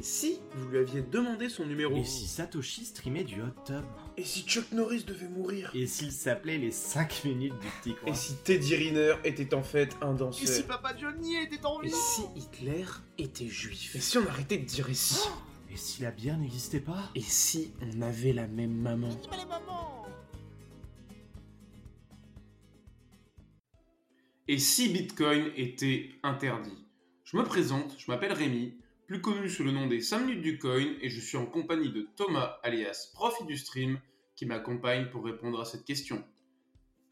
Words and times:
Et 0.00 0.02
si 0.02 0.40
vous 0.54 0.68
lui 0.70 0.78
aviez 0.78 1.02
demandé 1.02 1.50
son 1.50 1.66
numéro 1.66 1.94
Et 1.94 2.04
si 2.04 2.26
Satoshi 2.26 2.86
streamait 2.86 3.22
du 3.22 3.42
hot 3.42 3.52
tub 3.66 3.84
Et 4.16 4.24
si 4.24 4.44
Chuck 4.44 4.72
Norris 4.72 5.04
devait 5.04 5.28
mourir 5.28 5.70
Et 5.74 5.86
s'il 5.86 6.10
s'appelait 6.10 6.56
les 6.56 6.70
5 6.70 7.24
minutes 7.26 7.52
du 7.58 7.66
petit 7.68 7.94
coin 7.94 8.10
Et 8.10 8.14
si 8.14 8.34
Teddy 8.36 8.76
Riner 8.76 9.16
était 9.24 9.52
en 9.52 9.62
fait 9.62 9.94
un 10.00 10.14
danseur 10.14 10.42
Et 10.42 10.46
si 10.46 10.62
Papa 10.62 10.96
Johnny 10.96 11.36
était 11.36 11.66
en 11.66 11.82
Et 11.82 11.88
vie 11.88 11.92
si 11.92 12.22
Hitler 12.34 12.86
était 13.18 13.48
juif 13.48 13.94
Et 13.94 14.00
si 14.00 14.16
on 14.16 14.26
arrêtait 14.26 14.56
de 14.56 14.64
dire 14.64 14.88
et 14.88 14.94
si 14.94 15.20
Et 15.70 15.76
si 15.76 16.00
la 16.00 16.12
bière 16.12 16.38
n'existait 16.38 16.80
pas 16.80 17.10
Et 17.14 17.20
si 17.20 17.74
on 17.82 18.00
avait 18.00 18.32
la 18.32 18.46
même 18.46 18.72
maman 18.72 19.10
Et 24.48 24.58
si 24.58 24.88
Bitcoin 24.88 25.50
était 25.58 26.08
interdit 26.22 26.86
Je 27.22 27.36
me 27.36 27.44
présente, 27.44 27.96
je 27.98 28.10
m'appelle 28.10 28.32
Rémi, 28.32 28.80
plus 29.10 29.20
connu 29.20 29.50
sous 29.50 29.64
le 29.64 29.72
nom 29.72 29.88
des 29.88 30.00
5 30.00 30.20
minutes 30.20 30.40
du 30.40 30.56
coin, 30.56 30.86
et 31.00 31.10
je 31.10 31.18
suis 31.18 31.36
en 31.36 31.44
compagnie 31.44 31.90
de 31.90 32.08
Thomas, 32.14 32.60
alias 32.62 33.10
Profit 33.12 33.44
du 33.44 33.56
Stream, 33.56 33.98
qui 34.36 34.46
m'accompagne 34.46 35.10
pour 35.10 35.24
répondre 35.24 35.60
à 35.60 35.64
cette 35.64 35.84
question. 35.84 36.24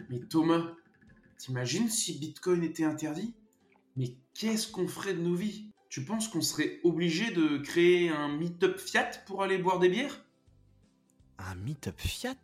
Mais 0.08 0.20
Thomas, 0.20 0.76
t'imagines 1.38 1.88
si 1.88 2.20
Bitcoin 2.20 2.62
était 2.62 2.84
interdit? 2.84 3.34
Mais 3.96 4.14
qu'est-ce 4.32 4.70
qu'on 4.70 4.86
ferait 4.86 5.14
de 5.14 5.20
nos 5.20 5.34
vies? 5.34 5.72
Tu 5.88 6.04
penses 6.04 6.28
qu'on 6.28 6.40
serait 6.40 6.78
obligé 6.84 7.32
de 7.32 7.58
créer 7.58 8.10
un 8.10 8.28
meet-up 8.28 8.78
Fiat 8.78 9.10
pour 9.26 9.42
aller 9.42 9.58
boire 9.58 9.80
des 9.80 9.88
bières? 9.88 10.24
Un 11.38 11.56
meet-up 11.56 11.98
Fiat? 11.98 12.36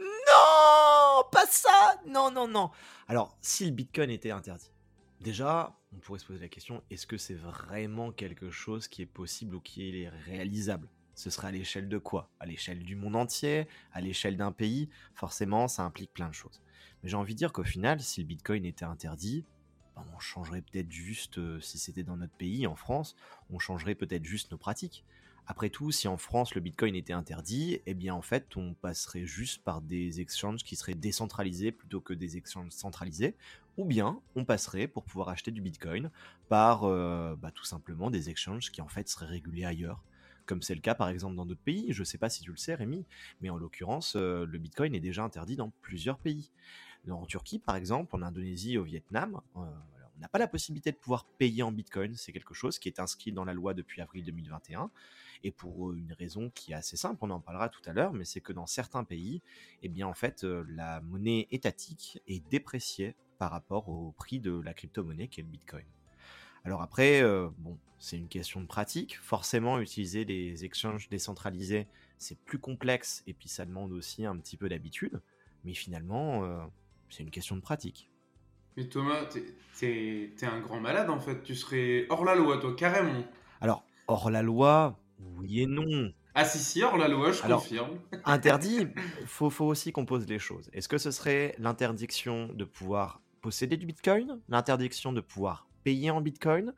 Non! 0.00 1.22
Pas 1.30 1.46
ça! 1.46 1.94
Non, 2.08 2.32
non, 2.32 2.48
non. 2.48 2.72
Alors, 3.06 3.38
si 3.40 3.66
le 3.66 3.70
Bitcoin 3.70 4.10
était 4.10 4.32
interdit, 4.32 4.72
déjà, 5.20 5.76
on 5.92 5.98
pourrait 5.98 6.18
se 6.18 6.26
poser 6.26 6.40
la 6.40 6.48
question, 6.48 6.82
est-ce 6.90 7.06
que 7.06 7.16
c'est 7.16 7.34
vraiment 7.34 8.12
quelque 8.12 8.50
chose 8.50 8.88
qui 8.88 9.02
est 9.02 9.06
possible 9.06 9.54
ou 9.54 9.60
qui 9.60 10.02
est 10.02 10.08
réalisable? 10.08 10.88
Ce 11.14 11.28
serait 11.28 11.48
à 11.48 11.52
l'échelle 11.52 11.88
de 11.88 11.98
quoi? 11.98 12.30
À 12.40 12.46
l'échelle 12.46 12.82
du 12.82 12.96
monde 12.96 13.16
entier? 13.16 13.66
À 13.92 14.00
l'échelle 14.00 14.36
d'un 14.36 14.52
pays? 14.52 14.88
Forcément, 15.14 15.68
ça 15.68 15.84
implique 15.84 16.12
plein 16.12 16.28
de 16.28 16.34
choses. 16.34 16.62
Mais 17.02 17.10
j'ai 17.10 17.16
envie 17.16 17.34
de 17.34 17.38
dire 17.38 17.52
qu'au 17.52 17.64
final, 17.64 18.00
si 18.00 18.20
le 18.20 18.26
Bitcoin 18.26 18.64
était 18.64 18.84
interdit, 18.84 19.44
ben, 19.96 20.04
on 20.14 20.18
changerait 20.18 20.62
peut-être 20.62 20.90
juste, 20.90 21.38
euh, 21.38 21.60
si 21.60 21.78
c'était 21.78 22.04
dans 22.04 22.16
notre 22.16 22.34
pays, 22.34 22.66
en 22.66 22.76
France, 22.76 23.16
on 23.50 23.58
changerait 23.58 23.94
peut-être 23.94 24.24
juste 24.24 24.50
nos 24.50 24.58
pratiques. 24.58 25.04
Après 25.46 25.70
tout, 25.70 25.90
si 25.90 26.08
en 26.08 26.16
France 26.16 26.54
le 26.54 26.60
Bitcoin 26.60 26.94
était 26.94 27.12
interdit, 27.12 27.80
eh 27.86 27.94
bien 27.94 28.14
en 28.14 28.22
fait 28.22 28.56
on 28.56 28.74
passerait 28.74 29.24
juste 29.24 29.62
par 29.62 29.80
des 29.80 30.20
exchanges 30.20 30.62
qui 30.62 30.76
seraient 30.76 30.94
décentralisés 30.94 31.72
plutôt 31.72 32.00
que 32.00 32.14
des 32.14 32.36
exchanges 32.36 32.70
centralisés, 32.70 33.34
ou 33.76 33.84
bien 33.84 34.20
on 34.36 34.44
passerait 34.44 34.86
pour 34.86 35.04
pouvoir 35.04 35.28
acheter 35.28 35.50
du 35.50 35.60
Bitcoin 35.60 36.10
par 36.48 36.84
euh, 36.84 37.34
bah, 37.36 37.50
tout 37.50 37.64
simplement 37.64 38.10
des 38.10 38.30
exchanges 38.30 38.70
qui 38.70 38.80
en 38.80 38.88
fait 38.88 39.08
seraient 39.08 39.26
régulés 39.26 39.64
ailleurs. 39.64 40.02
Comme 40.46 40.62
c'est 40.62 40.74
le 40.74 40.80
cas 40.80 40.94
par 40.94 41.08
exemple 41.08 41.36
dans 41.36 41.46
d'autres 41.46 41.60
pays, 41.60 41.86
je 41.90 42.00
ne 42.00 42.04
sais 42.04 42.18
pas 42.18 42.28
si 42.28 42.42
tu 42.42 42.50
le 42.50 42.56
sais 42.56 42.74
Rémi, 42.74 43.04
mais 43.40 43.50
en 43.50 43.56
l'occurrence 43.56 44.14
euh, 44.16 44.46
le 44.46 44.58
Bitcoin 44.58 44.94
est 44.94 45.00
déjà 45.00 45.22
interdit 45.22 45.56
dans 45.56 45.70
plusieurs 45.82 46.18
pays. 46.18 46.50
En 47.08 47.24
Turquie 47.24 47.58
par 47.58 47.76
exemple, 47.76 48.14
en 48.14 48.22
Indonésie, 48.22 48.76
au 48.76 48.84
Vietnam, 48.84 49.40
euh, 49.56 49.60
n'a 50.20 50.28
pas 50.28 50.38
la 50.38 50.48
possibilité 50.48 50.92
de 50.92 50.96
pouvoir 50.96 51.24
payer 51.24 51.62
en 51.62 51.72
Bitcoin, 51.72 52.14
c'est 52.16 52.32
quelque 52.32 52.54
chose 52.54 52.78
qui 52.78 52.88
est 52.88 53.00
inscrit 53.00 53.32
dans 53.32 53.44
la 53.44 53.54
loi 53.54 53.74
depuis 53.74 54.00
avril 54.00 54.24
2021 54.24 54.90
et 55.42 55.50
pour 55.50 55.92
une 55.92 56.12
raison 56.12 56.50
qui 56.50 56.72
est 56.72 56.74
assez 56.74 56.96
simple, 56.96 57.18
on 57.22 57.30
en 57.30 57.40
parlera 57.40 57.68
tout 57.68 57.80
à 57.86 57.92
l'heure, 57.92 58.12
mais 58.12 58.24
c'est 58.24 58.40
que 58.40 58.52
dans 58.52 58.66
certains 58.66 59.04
pays, 59.04 59.40
eh 59.82 59.88
bien 59.88 60.06
en 60.06 60.14
fait, 60.14 60.42
la 60.42 61.00
monnaie 61.00 61.48
étatique 61.50 62.20
est 62.26 62.46
dépréciée 62.50 63.16
par 63.38 63.50
rapport 63.50 63.88
au 63.88 64.12
prix 64.12 64.38
de 64.38 64.52
la 64.60 64.74
crypto-monnaie 64.74 65.28
qui 65.28 65.40
est 65.40 65.42
le 65.42 65.48
Bitcoin. 65.48 65.86
Alors 66.64 66.82
après, 66.82 67.22
bon, 67.56 67.78
c'est 67.98 68.18
une 68.18 68.28
question 68.28 68.60
de 68.60 68.66
pratique. 68.66 69.16
Forcément, 69.16 69.80
utiliser 69.80 70.26
des 70.26 70.66
exchanges 70.66 71.08
décentralisés, 71.08 71.86
c'est 72.18 72.38
plus 72.38 72.58
complexe 72.58 73.22
et 73.26 73.32
puis 73.32 73.48
ça 73.48 73.64
demande 73.64 73.92
aussi 73.92 74.26
un 74.26 74.36
petit 74.36 74.58
peu 74.58 74.68
d'habitude. 74.68 75.22
Mais 75.64 75.72
finalement, 75.72 76.70
c'est 77.08 77.22
une 77.22 77.30
question 77.30 77.56
de 77.56 77.62
pratique. 77.62 78.09
Mais 78.80 78.86
Thomas, 78.86 79.26
t'es 79.78 80.32
un 80.42 80.60
grand 80.60 80.80
malade 80.80 81.10
en 81.10 81.20
fait. 81.20 81.42
Tu 81.42 81.54
serais 81.54 82.06
hors 82.08 82.24
la 82.24 82.34
loi, 82.34 82.56
toi, 82.56 82.74
carrément. 82.74 83.22
Alors, 83.60 83.84
hors 84.08 84.30
la 84.30 84.40
loi, 84.40 84.98
oui 85.36 85.60
et 85.60 85.66
non. 85.66 86.14
Ah 86.34 86.46
si, 86.46 86.58
si, 86.58 86.82
hors 86.82 86.96
la 86.96 87.06
loi, 87.06 87.30
je 87.30 87.42
confirme. 87.42 87.98
interdit, 88.24 88.86
faut, 89.26 89.50
faut 89.50 89.66
aussi 89.66 89.92
qu'on 89.92 90.06
pose 90.06 90.26
les 90.26 90.38
choses. 90.38 90.70
Est-ce 90.72 90.88
que 90.88 90.96
ce 90.96 91.10
serait 91.10 91.54
l'interdiction 91.58 92.48
de 92.54 92.64
pouvoir 92.64 93.20
posséder 93.42 93.76
du 93.76 93.84
Bitcoin, 93.84 94.40
l'interdiction 94.48 95.12
de 95.12 95.20
pouvoir 95.20 95.68
payer 95.84 96.10
en 96.10 96.22
Bitcoin, 96.22 96.72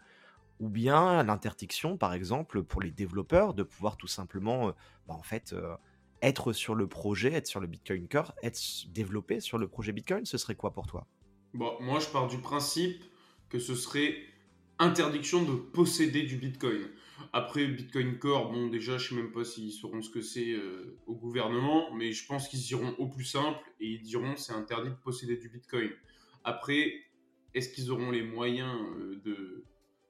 ou 0.58 0.68
bien 0.68 1.22
l'interdiction, 1.22 1.96
par 1.96 2.14
exemple, 2.14 2.64
pour 2.64 2.82
les 2.82 2.90
développeurs 2.90 3.54
de 3.54 3.62
pouvoir 3.62 3.96
tout 3.96 4.08
simplement, 4.08 4.70
euh, 4.70 4.72
bah, 5.06 5.14
en 5.14 5.22
fait, 5.22 5.52
euh, 5.52 5.76
être 6.20 6.52
sur 6.52 6.74
le 6.74 6.88
projet, 6.88 7.32
être 7.32 7.46
sur 7.46 7.60
le 7.60 7.68
Bitcoin 7.68 8.08
Core, 8.08 8.34
être 8.42 8.58
développé 8.88 9.38
sur 9.38 9.56
le 9.56 9.68
projet 9.68 9.92
Bitcoin, 9.92 10.26
ce 10.26 10.36
serait 10.36 10.56
quoi 10.56 10.72
pour 10.72 10.88
toi? 10.88 11.06
Bon, 11.54 11.76
moi, 11.80 12.00
je 12.00 12.08
pars 12.08 12.28
du 12.28 12.38
principe 12.38 13.04
que 13.50 13.58
ce 13.58 13.74
serait 13.74 14.16
interdiction 14.78 15.42
de 15.42 15.54
posséder 15.54 16.22
du 16.22 16.36
Bitcoin. 16.36 16.88
Après, 17.34 17.66
Bitcoin 17.66 18.18
Core, 18.18 18.50
bon, 18.50 18.68
déjà, 18.68 18.96
je 18.96 19.10
sais 19.10 19.14
même 19.14 19.32
pas 19.32 19.44
s'ils 19.44 19.72
sauront 19.72 20.00
ce 20.00 20.10
que 20.10 20.22
c'est 20.22 20.52
euh, 20.52 20.98
au 21.06 21.14
gouvernement, 21.14 21.92
mais 21.94 22.12
je 22.12 22.26
pense 22.26 22.48
qu'ils 22.48 22.70
iront 22.70 22.94
au 22.98 23.06
plus 23.06 23.24
simple 23.24 23.60
et 23.80 23.86
ils 23.86 24.02
diront 24.02 24.34
c'est 24.36 24.54
interdit 24.54 24.90
de 24.90 24.94
posséder 24.94 25.36
du 25.36 25.50
Bitcoin. 25.50 25.90
Après, 26.42 26.94
est-ce 27.54 27.68
qu'ils 27.68 27.90
auront 27.90 28.10
les 28.10 28.22
moyens 28.22 28.74
euh, 28.96 29.20
de, 29.22 29.64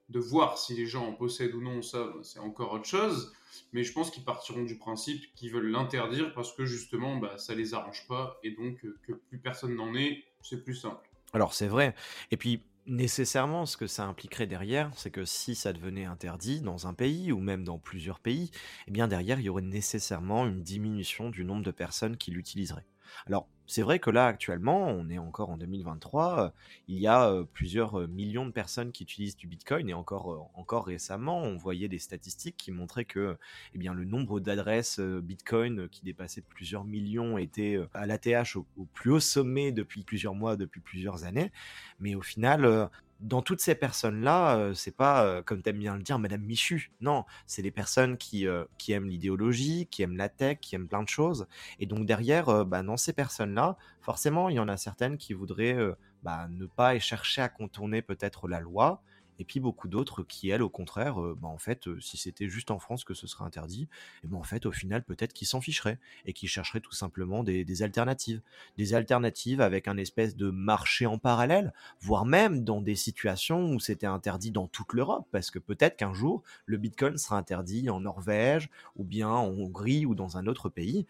de 0.09 0.19
voir 0.19 0.57
si 0.57 0.73
les 0.75 0.85
gens 0.85 1.05
en 1.05 1.13
possèdent 1.13 1.55
ou 1.55 1.61
non 1.61 1.81
Ça, 1.81 2.05
bah, 2.05 2.21
c'est 2.23 2.39
encore 2.39 2.71
autre 2.71 2.85
chose. 2.85 3.33
Mais 3.73 3.83
je 3.83 3.91
pense 3.91 4.11
qu'ils 4.11 4.23
partiront 4.23 4.63
du 4.63 4.77
principe 4.77 5.23
qu'ils 5.35 5.51
veulent 5.51 5.69
l'interdire 5.69 6.33
parce 6.33 6.55
que 6.55 6.65
justement, 6.65 7.17
bah, 7.17 7.37
ça 7.37 7.53
les 7.53 7.73
arrange 7.73 8.07
pas 8.07 8.39
et 8.43 8.51
donc 8.51 8.83
euh, 8.85 8.97
que 9.03 9.11
plus 9.11 9.39
personne 9.39 9.75
n'en 9.75 9.93
ait, 9.93 10.23
c'est 10.41 10.63
plus 10.63 10.75
simple. 10.75 11.12
Alors 11.33 11.53
c'est 11.53 11.67
vrai. 11.67 11.93
Et 12.31 12.37
puis 12.37 12.63
nécessairement, 12.87 13.65
ce 13.67 13.77
que 13.77 13.87
ça 13.87 14.05
impliquerait 14.05 14.47
derrière, 14.47 14.91
c'est 14.95 15.11
que 15.11 15.25
si 15.25 15.53
ça 15.55 15.71
devenait 15.73 16.05
interdit 16.05 16.61
dans 16.61 16.87
un 16.87 16.93
pays 16.93 17.31
ou 17.31 17.39
même 17.39 17.63
dans 17.63 17.77
plusieurs 17.79 18.19
pays, 18.19 18.49
eh 18.87 18.91
bien 18.91 19.07
derrière, 19.07 19.39
il 19.39 19.45
y 19.45 19.49
aurait 19.49 19.61
nécessairement 19.61 20.45
une 20.47 20.63
diminution 20.63 21.29
du 21.29 21.45
nombre 21.45 21.63
de 21.63 21.71
personnes 21.71 22.17
qui 22.17 22.31
l'utiliseraient. 22.31 22.85
Alors, 23.27 23.47
c'est 23.65 23.81
vrai 23.81 23.99
que 23.99 24.09
là, 24.09 24.27
actuellement, 24.27 24.87
on 24.87 25.09
est 25.09 25.17
encore 25.17 25.49
en 25.49 25.57
2023, 25.57 26.39
euh, 26.39 26.49
il 26.87 26.99
y 26.99 27.07
a 27.07 27.29
euh, 27.29 27.45
plusieurs 27.45 28.01
euh, 28.01 28.07
millions 28.07 28.45
de 28.45 28.51
personnes 28.51 28.91
qui 28.91 29.03
utilisent 29.03 29.37
du 29.37 29.47
Bitcoin 29.47 29.89
et 29.89 29.93
encore, 29.93 30.51
encore 30.53 30.85
récemment, 30.85 31.41
on 31.41 31.55
voyait 31.55 31.87
des 31.87 31.99
statistiques 31.99 32.57
qui 32.57 32.71
montraient 32.71 33.05
que 33.05 33.37
eh 33.73 33.77
bien, 33.77 33.93
le 33.93 34.03
nombre 34.03 34.39
d'adresses 34.39 34.99
Bitcoin 34.99 35.87
qui 35.89 36.03
dépassait 36.03 36.41
plusieurs 36.41 36.83
millions 36.83 37.37
était 37.37 37.79
à 37.93 38.05
l'ATH 38.05 38.55
au, 38.57 38.65
au, 38.77 38.85
plus 38.85 39.11
haut 39.11 39.19
sommet 39.19 39.71
depuis 39.71 40.03
plusieurs 40.03 40.35
mois, 40.35 40.57
depuis 40.57 40.81
plusieurs 40.81 41.23
années. 41.23 41.51
Mais 41.99 42.15
au 42.15 42.21
final, 42.21 42.89
dans 43.23 43.41
toutes 43.41 43.61
ces 43.61 43.73
personnes-là, 43.73 44.57
euh, 44.57 44.73
c'est 44.73 44.95
pas, 44.95 45.25
euh, 45.25 45.41
comme 45.41 45.61
t'aimes 45.61 45.79
bien 45.79 45.95
le 45.95 46.03
dire, 46.03 46.19
Madame 46.19 46.41
Michu. 46.41 46.91
Non, 47.01 47.23
c'est 47.47 47.61
des 47.61 47.71
personnes 47.71 48.17
qui, 48.17 48.45
euh, 48.47 48.65
qui 48.77 48.91
aiment 48.91 49.07
l'idéologie, 49.07 49.87
qui 49.89 50.03
aiment 50.03 50.17
la 50.17 50.29
tech, 50.29 50.59
qui 50.61 50.75
aiment 50.75 50.89
plein 50.89 51.03
de 51.03 51.07
choses. 51.09 51.47
Et 51.79 51.85
donc 51.85 52.05
derrière, 52.05 52.65
bah, 52.65 52.83
dans 52.83 52.97
ces 52.97 53.13
personnes-là, 53.13 53.77
forcément, 54.01 54.49
il 54.49 54.55
y 54.57 54.59
en 54.59 54.67
a 54.67 54.77
certaines 54.77 55.17
qui 55.17 55.33
voudraient 55.33 55.77
bah, 56.21 56.47
ne 56.49 56.65
pas 56.65 56.99
chercher 56.99 57.41
à 57.41 57.49
contourner 57.49 58.01
peut-être 58.01 58.47
la 58.47 58.59
loi, 58.59 59.01
et 59.39 59.45
puis 59.45 59.59
beaucoup 59.59 59.87
d'autres 59.87 60.23
qui, 60.23 60.49
elles, 60.49 60.61
au 60.61 60.69
contraire, 60.69 61.21
euh, 61.21 61.37
bah, 61.39 61.47
en 61.47 61.57
fait, 61.57 61.87
euh, 61.87 61.99
si 61.99 62.17
c'était 62.17 62.49
juste 62.49 62.71
en 62.71 62.79
France 62.79 63.03
que 63.03 63.13
ce 63.13 63.27
serait 63.27 63.45
interdit, 63.45 63.87
et 64.23 64.27
ben 64.27 64.37
en 64.37 64.43
fait, 64.43 64.65
au 64.65 64.71
final, 64.71 65.03
peut-être 65.03 65.33
qu'ils 65.33 65.47
s'en 65.47 65.61
ficheraient 65.61 65.99
et 66.25 66.33
qu'ils 66.33 66.49
chercheraient 66.49 66.81
tout 66.81 66.93
simplement 66.93 67.43
des, 67.43 67.83
alternatives. 67.83 68.41
Des 68.77 68.93
alternatives 68.93 69.61
avec 69.61 69.87
un 69.87 69.97
espèce 69.97 70.35
de 70.35 70.49
marché 70.49 71.05
en 71.05 71.17
parallèle, 71.17 71.73
voire 72.01 72.25
même 72.25 72.63
dans 72.63 72.81
des 72.81 72.95
situations 72.95 73.73
où 73.73 73.79
c'était 73.79 74.05
interdit 74.05 74.51
dans 74.51 74.67
toute 74.67 74.93
l'Europe, 74.93 75.27
parce 75.31 75.51
que 75.51 75.59
peut-être 75.59 75.97
qu'un 75.97 76.13
jour, 76.13 76.43
le 76.65 76.77
Bitcoin 76.77 77.17
sera 77.17 77.37
interdit 77.37 77.89
en 77.89 78.01
Norvège, 78.01 78.69
ou 78.95 79.03
bien 79.03 79.29
en 79.29 79.47
Hongrie, 79.47 80.05
ou 80.05 80.15
dans 80.15 80.37
un 80.37 80.47
autre 80.47 80.69
pays, 80.69 81.05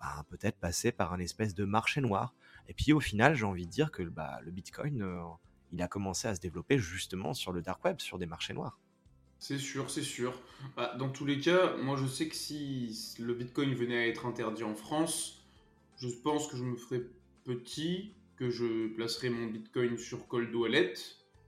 bah, 0.00 0.24
peut-être 0.28 0.56
passer 0.56 0.92
par 0.92 1.12
un 1.12 1.18
espèce 1.18 1.54
de 1.54 1.64
marché 1.64 2.00
noir. 2.00 2.34
Et 2.68 2.74
puis 2.74 2.92
au 2.92 3.00
final, 3.00 3.34
j'ai 3.34 3.44
envie 3.44 3.66
de 3.66 3.70
dire 3.70 3.90
que 3.90 4.02
bah, 4.02 4.40
le 4.42 4.50
Bitcoin, 4.50 5.02
euh, 5.02 5.20
il 5.72 5.82
a 5.82 5.88
commencé 5.88 6.28
à 6.28 6.34
se 6.34 6.40
développer 6.40 6.78
justement 6.78 7.34
sur 7.34 7.52
le 7.52 7.62
dark 7.62 7.84
web, 7.84 8.00
sur 8.00 8.18
des 8.18 8.26
marchés 8.26 8.54
noirs. 8.54 8.78
C'est 9.38 9.58
sûr, 9.58 9.90
c'est 9.90 10.02
sûr. 10.02 10.40
Bah, 10.76 10.94
dans 10.98 11.10
tous 11.10 11.26
les 11.26 11.38
cas, 11.38 11.76
moi 11.76 11.96
je 11.96 12.06
sais 12.06 12.28
que 12.28 12.34
si 12.34 13.14
le 13.18 13.34
Bitcoin 13.34 13.74
venait 13.74 13.98
à 13.98 14.06
être 14.06 14.26
interdit 14.26 14.64
en 14.64 14.74
France, 14.74 15.44
je 15.98 16.08
pense 16.08 16.48
que 16.48 16.56
je 16.56 16.64
me 16.64 16.76
ferais 16.76 17.02
petit, 17.44 18.14
que 18.36 18.48
je 18.48 18.88
placerais 18.88 19.28
mon 19.28 19.46
Bitcoin 19.46 19.98
sur 19.98 20.26
Cold 20.28 20.54
Wallet 20.54 20.94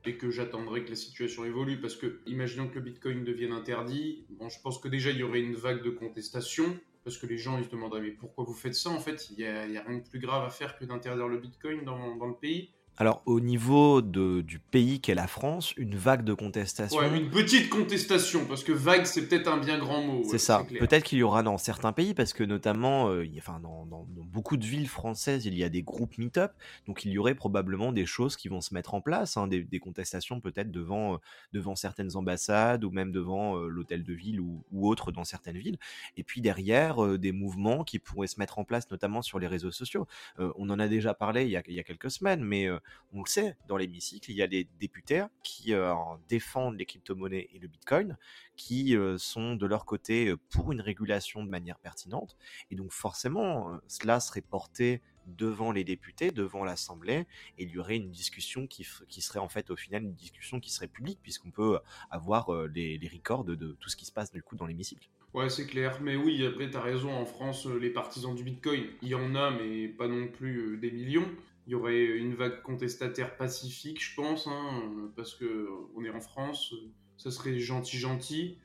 et 0.04 0.18
que 0.18 0.30
j'attendrai 0.30 0.84
que 0.84 0.90
la 0.90 0.96
situation 0.96 1.44
évolue. 1.44 1.80
Parce 1.80 1.96
que, 1.96 2.20
imaginons 2.26 2.68
que 2.68 2.74
le 2.74 2.82
Bitcoin 2.82 3.24
devienne 3.24 3.52
interdit, 3.52 4.26
bon, 4.30 4.48
je 4.48 4.60
pense 4.60 4.78
que 4.78 4.88
déjà 4.88 5.10
il 5.10 5.16
y 5.16 5.22
aurait 5.22 5.40
une 5.40 5.56
vague 5.56 5.82
de 5.82 5.90
contestation. 5.90 6.78
Parce 7.02 7.18
que 7.18 7.26
les 7.26 7.38
gens 7.38 7.56
ils 7.56 7.64
se 7.64 7.70
demanderaient 7.70 8.00
mais 8.00 8.10
pourquoi 8.10 8.44
vous 8.44 8.52
faites 8.52 8.74
ça 8.74 8.90
En 8.90 8.98
fait, 8.98 9.30
il 9.30 9.36
n'y 9.36 9.46
a, 9.46 9.62
rien 9.62 9.98
de 9.98 10.08
plus 10.08 10.18
grave 10.18 10.44
à 10.44 10.50
faire 10.50 10.76
que 10.76 10.84
d'interdire 10.84 11.28
le 11.28 11.38
Bitcoin 11.38 11.84
dans 11.84 12.26
le 12.26 12.34
pays 12.34 12.72
Alors, 12.98 13.22
au 13.26 13.40
niveau 13.40 14.00
de, 14.00 14.40
du 14.40 14.58
pays 14.58 15.00
qu'est 15.00 15.14
la 15.14 15.26
France, 15.26 15.74
une 15.76 15.96
vague 15.96 16.24
de 16.24 16.32
contestation. 16.32 16.98
Ouais, 16.98 17.14
une 17.14 17.28
petite 17.28 17.68
contestation, 17.68 18.46
parce 18.46 18.64
que 18.64 18.72
vague, 18.72 19.04
c'est 19.04 19.28
peut-être 19.28 19.48
un 19.48 19.58
bien 19.58 19.78
grand 19.78 20.00
mot. 20.00 20.22
c'est 20.30 20.38
ça. 20.38 20.64
Peut-être 20.78 21.04
qu'il 21.04 21.18
y 21.18 21.22
aura 21.22 21.42
dans 21.42 21.58
certains 21.58 21.92
pays, 21.92 22.14
parce 22.14 22.32
que 22.32 22.42
notamment, 22.42 23.10
euh, 23.10 23.26
enfin, 23.36 23.60
dans, 23.60 23.84
dans, 23.84 24.06
beaucoup 24.08 24.56
de 24.56 24.64
villes 24.64 24.88
françaises, 24.88 25.44
il 25.44 25.54
y 25.54 25.62
a 25.62 25.68
des 25.68 25.82
groupes 25.82 26.16
meet-up, 26.16 26.52
donc 26.86 27.04
il 27.04 27.10
y 27.10 27.18
aurait 27.18 27.34
probablement 27.34 27.92
des 27.92 28.06
choses 28.06 28.36
qui 28.36 28.48
vont 28.48 28.62
se 28.62 28.72
mettre 28.72 28.94
en 28.94 29.02
place, 29.02 29.36
hein, 29.36 29.46
des, 29.46 29.62
des, 29.62 29.78
contestations 29.78 30.40
peut-être 30.40 30.70
devant, 30.70 31.14
euh, 31.14 31.16
devant 31.52 31.74
certaines 31.74 32.16
ambassades 32.16 32.82
ou 32.82 32.90
même 32.90 33.12
devant 33.12 33.58
euh, 33.58 33.68
l'hôtel 33.68 34.04
de 34.04 34.14
ville 34.14 34.40
ou, 34.40 34.64
ou 34.72 34.88
autre 34.88 35.12
dans 35.12 35.24
certaines 35.24 35.58
villes. 35.58 35.78
Et 36.16 36.22
puis 36.22 36.40
derrière, 36.40 37.18
des 37.18 37.32
mouvements 37.32 37.84
qui 37.84 37.98
pourraient 37.98 38.26
se 38.26 38.40
mettre 38.40 38.58
en 38.58 38.64
place, 38.64 38.90
notamment 38.90 39.20
sur 39.20 39.38
les 39.38 39.46
réseaux 39.46 39.70
sociaux. 39.70 40.06
on 40.38 40.70
en 40.70 40.78
a 40.78 40.88
déjà 40.88 41.14
parlé 41.14 41.44
il 41.44 41.50
y 41.50 41.56
a, 41.56 41.62
il 41.66 41.74
y 41.74 41.80
a 41.80 41.82
quelques 41.82 42.10
semaines, 42.10 42.42
mais 42.42 42.68
on 43.12 43.22
le 43.22 43.28
sait, 43.28 43.56
dans 43.68 43.76
l'hémicycle, 43.76 44.30
il 44.30 44.36
y 44.36 44.42
a 44.42 44.46
des 44.46 44.68
députés 44.78 45.24
qui 45.42 45.72
euh, 45.72 45.94
défendent 46.28 46.76
les 46.76 46.86
crypto-monnaies 46.86 47.48
et 47.52 47.58
le 47.58 47.68
Bitcoin, 47.68 48.16
qui 48.56 48.96
euh, 48.96 49.16
sont 49.18 49.56
de 49.56 49.66
leur 49.66 49.84
côté 49.84 50.28
euh, 50.28 50.36
pour 50.50 50.72
une 50.72 50.80
régulation 50.80 51.44
de 51.44 51.48
manière 51.48 51.78
pertinente. 51.78 52.36
Et 52.70 52.76
donc 52.76 52.92
forcément, 52.92 53.78
cela 53.88 54.20
serait 54.20 54.42
porté 54.42 55.00
devant 55.26 55.72
les 55.72 55.82
députés, 55.82 56.30
devant 56.30 56.62
l'Assemblée, 56.62 57.26
et 57.58 57.64
il 57.64 57.70
y 57.70 57.78
aurait 57.78 57.96
une 57.96 58.10
discussion 58.10 58.66
qui, 58.66 58.84
serait 58.84 59.40
en 59.40 59.48
fait 59.48 59.70
au 59.70 59.76
final 59.76 60.04
une 60.04 60.14
discussion 60.14 60.60
qui 60.60 60.70
serait 60.70 60.86
publique, 60.86 61.18
puisqu'on 61.22 61.50
peut 61.50 61.80
avoir 62.10 62.52
les, 62.68 62.96
les 62.96 63.08
records 63.08 63.44
de, 63.44 63.56
de, 63.56 63.76
tout 63.80 63.88
ce 63.88 63.96
qui 63.96 64.04
se 64.04 64.12
passe 64.12 64.30
du 64.30 64.42
coup 64.42 64.54
dans 64.54 64.66
l'hémicycle. 64.66 65.08
Ouais, 65.34 65.50
c'est 65.50 65.66
clair. 65.66 65.98
Mais 66.00 66.14
oui, 66.14 66.46
après, 66.46 66.70
tu 66.70 66.76
as 66.76 66.80
raison, 66.80 67.12
en 67.12 67.26
France, 67.26 67.66
les 67.66 67.90
partisans 67.90 68.36
du 68.36 68.44
Bitcoin, 68.44 68.84
il 69.02 69.08
y 69.08 69.14
en 69.16 69.34
a, 69.34 69.50
mais 69.50 69.88
pas 69.88 70.06
non 70.06 70.28
plus 70.28 70.78
des 70.78 70.92
millions 70.92 71.28
il 71.66 71.72
y 71.72 71.74
aurait 71.74 72.04
une 72.04 72.34
vague 72.34 72.62
contestataire 72.62 73.36
pacifique, 73.36 74.02
je 74.02 74.14
pense, 74.14 74.46
hein, 74.46 75.10
parce 75.16 75.34
que 75.34 75.68
on 75.96 76.04
est 76.04 76.10
en 76.10 76.20
France, 76.20 76.74
ça 77.16 77.30
serait 77.30 77.58
gentil 77.58 77.98
gentil. 77.98 78.58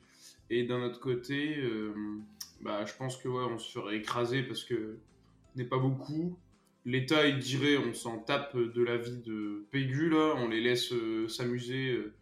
Et 0.50 0.64
d'un 0.64 0.82
autre 0.82 1.00
côté, 1.00 1.56
euh, 1.58 1.94
bah, 2.60 2.84
je 2.84 2.92
pense 2.94 3.16
que 3.16 3.28
ouais, 3.28 3.44
on 3.50 3.58
se 3.58 3.72
ferait 3.72 3.96
écraser 3.96 4.42
parce 4.42 4.64
que 4.64 4.98
n'est 5.56 5.64
pas 5.64 5.78
beaucoup. 5.78 6.38
L'État, 6.84 7.26
il 7.26 7.38
dirait, 7.38 7.76
on 7.76 7.94
s'en 7.94 8.18
tape 8.18 8.56
de 8.56 8.82
la 8.82 8.96
vie 8.96 9.18
de 9.18 9.66
Pégu, 9.70 10.10
là, 10.10 10.34
on 10.36 10.48
les 10.48 10.60
laisse 10.60 10.92
euh, 10.92 11.28
s'amuser, 11.28 11.92
euh, 11.92 12.12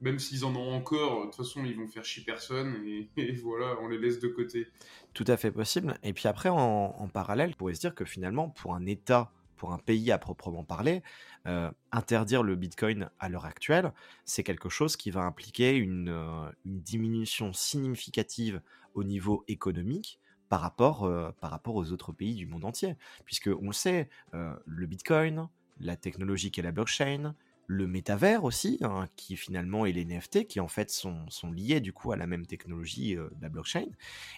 même 0.00 0.18
s'ils 0.18 0.44
en 0.44 0.54
ont 0.54 0.72
encore, 0.74 1.20
de 1.20 1.26
toute 1.26 1.36
façon, 1.36 1.64
ils 1.64 1.74
vont 1.74 1.86
faire 1.88 2.04
chier 2.04 2.22
personne, 2.24 2.74
et, 3.16 3.32
voilà, 3.42 3.78
on 3.80 3.88
les 3.88 3.98
laisse 3.98 4.20
de 4.20 4.28
côté. 4.28 4.66
Tout 5.14 5.24
à 5.26 5.36
fait 5.36 5.50
possible. 5.50 5.94
Et 6.02 6.12
puis 6.12 6.28
après, 6.28 6.48
en, 6.48 6.56
en 6.56 7.08
parallèle, 7.08 7.50
on 7.54 7.58
pourrait 7.58 7.74
se 7.74 7.80
dire 7.80 7.94
que 7.94 8.04
finalement, 8.04 8.50
pour 8.50 8.74
un 8.74 8.86
État 8.86 9.32
pour 9.60 9.74
un 9.74 9.78
pays 9.78 10.10
à 10.10 10.16
proprement 10.16 10.64
parler, 10.64 11.02
euh, 11.46 11.70
interdire 11.92 12.42
le 12.42 12.56
Bitcoin 12.56 13.10
à 13.18 13.28
l'heure 13.28 13.44
actuelle, 13.44 13.92
c'est 14.24 14.42
quelque 14.42 14.70
chose 14.70 14.96
qui 14.96 15.10
va 15.10 15.20
impliquer 15.20 15.76
une, 15.76 16.08
euh, 16.08 16.50
diminution 16.64 17.52
significative 17.52 18.62
au 18.94 19.04
niveau 19.04 19.44
économique 19.48 20.18
par 20.48 20.62
rapport, 20.62 21.04
euh, 21.04 21.30
par 21.42 21.50
rapport 21.50 21.74
aux 21.74 21.92
autres 21.92 22.10
pays 22.10 22.34
du 22.34 22.46
monde 22.46 22.64
entier. 22.64 22.96
Puisque 23.26 23.48
on 23.48 23.66
le 23.66 23.72
sait, 23.74 24.08
le 24.32 24.86
Bitcoin, 24.86 25.46
la 25.78 25.96
technologie 25.96 26.50
qu'est 26.50 26.62
la 26.62 26.72
blockchain, 26.72 27.34
le 27.72 27.86
métavers 27.86 28.42
aussi, 28.42 28.78
hein, 28.82 29.08
qui 29.14 29.36
finalement 29.36 29.86
est 29.86 29.92
les 29.92 30.04
NFT, 30.04 30.48
qui 30.48 30.58
en 30.58 30.66
fait 30.66 30.90
sont, 30.90 31.30
sont, 31.30 31.52
liés 31.52 31.78
du 31.78 31.92
coup 31.92 32.10
à 32.10 32.16
la 32.16 32.26
même 32.26 32.44
technologie 32.44 33.16
euh, 33.16 33.28
de 33.36 33.42
la 33.42 33.48
blockchain, 33.48 33.82
et 33.82 33.88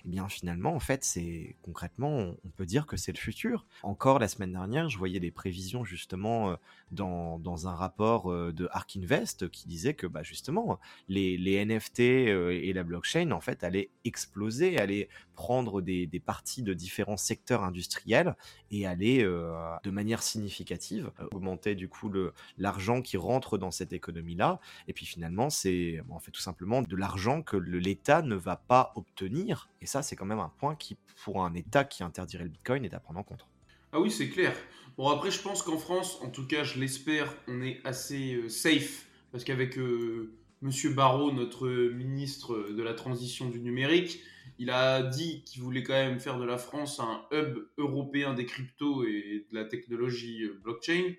eh 0.05 0.09
bien 0.09 0.29
finalement 0.29 0.75
en 0.75 0.81
fait 0.81 1.03
c'est 1.03 1.57
concrètement 1.63 2.35
on, 2.45 2.49
peut 2.59 2.67
dire 2.67 2.87
que 2.87 2.99
c'est 2.99 3.11
le 3.11 3.17
futur. 3.17 3.65
Encore 3.85 4.19
la 4.19 4.29
semaine 4.29 4.53
dernière, 4.53 4.91
je 4.91 4.99
voyais 4.99 5.19
des 5.19 5.31
prévisions 5.31 5.83
justement 5.83 6.51
euh, 6.51 6.57
dans, 6.91 7.39
dans, 7.39 7.67
un 7.69 7.75
rapport 7.75 8.31
euh, 8.31 8.53
de 8.53 8.69
Ark 8.71 8.99
Invest 8.99 9.49
qui 9.49 9.67
disait 9.67 9.95
que 9.95 10.07
bah, 10.07 10.23
justement 10.23 10.79
les, 11.09 11.39
les 11.39 11.65
NFT 11.65 12.01
et 12.01 12.73
la 12.75 12.83
blockchain 12.83 13.31
en 13.31 13.41
fait 13.41 13.65
allaient 13.65 13.89
exploser, 14.05 14.77
allaient 14.77 15.09
prendre 15.35 15.81
des, 15.81 16.09
parties 16.25 16.63
de 16.63 16.75
différents 16.75 17.17
secteurs 17.17 17.65
industriels 17.65 18.37
et 18.71 18.87
aller 18.87 19.23
de 19.23 19.91
manière 19.91 20.23
significative 20.23 21.11
augmenter 21.33 21.75
du 21.75 21.89
coup 21.89 22.11
l'argent 22.59 23.03
qui 23.03 23.17
rentre 23.17 23.59
dans 23.59 23.71
cette 23.71 23.93
économie-là. 23.93 24.61
Et 24.89 24.93
puis 24.93 25.07
finalement, 25.07 25.51
c'est 25.51 26.03
en 26.11 26.19
fait 26.19 26.31
tout 26.31 26.41
simplement 26.41 26.83
de 26.83 26.97
l'argent 26.97 27.43
que 27.43 27.57
l'État 27.57 28.23
ne 28.23 28.35
va 28.35 28.57
pas 28.57 28.93
obtenir. 28.97 29.69
Et 29.81 29.87
ça, 29.87 30.03
c'est 30.03 30.17
quand 30.17 30.27
même 30.27 30.39
un 30.39 30.53
point 30.59 30.75
qui, 30.75 30.97
pour 31.25 31.45
un 31.45 31.55
État 31.55 31.85
qui 31.85 32.03
interdirait 32.03 32.45
le 32.45 32.51
Bitcoin, 32.51 32.85
est 32.85 32.95
à 32.95 33.01
prendre 33.01 33.21
en 33.21 33.25
compte. 33.25 33.47
Ah 33.93 34.01
oui, 34.01 34.11
c'est 34.11 34.29
clair. 34.29 34.55
Bon, 34.97 35.09
après, 35.09 35.31
je 35.31 35.41
pense 35.41 35.63
qu'en 35.63 35.79
France, 35.79 36.19
en 36.23 36.31
tout 36.31 36.47
cas, 36.47 36.65
je 36.65 36.79
l'espère, 36.79 37.35
on 37.49 37.63
est 37.63 37.81
assez 37.85 38.35
euh, 38.35 38.49
safe. 38.49 39.07
Parce 39.31 39.45
qu'avec 39.45 39.79
euh, 39.79 40.33
Monsieur 40.61 40.93
Barrault, 40.93 41.33
notre 41.33 41.69
ministre 41.69 42.71
de 42.71 42.83
la 42.83 42.95
transition 42.95 43.49
du 43.49 43.61
numérique, 43.61 44.21
il 44.63 44.71
a 44.71 45.03
dit 45.03 45.43
qu'il 45.43 45.61
voulait 45.61 45.83
quand 45.83 45.93
même 45.93 46.21
faire 46.21 46.39
de 46.39 46.45
la 46.45 46.57
France 46.57 47.01
un 47.01 47.27
hub 47.33 47.67
européen 47.79 48.33
des 48.33 48.47
cryptos 48.47 49.05
et 49.05 49.45
de 49.51 49.55
la 49.57 49.65
technologie 49.65 50.45
euh, 50.45 50.61
blockchain. 50.63 51.15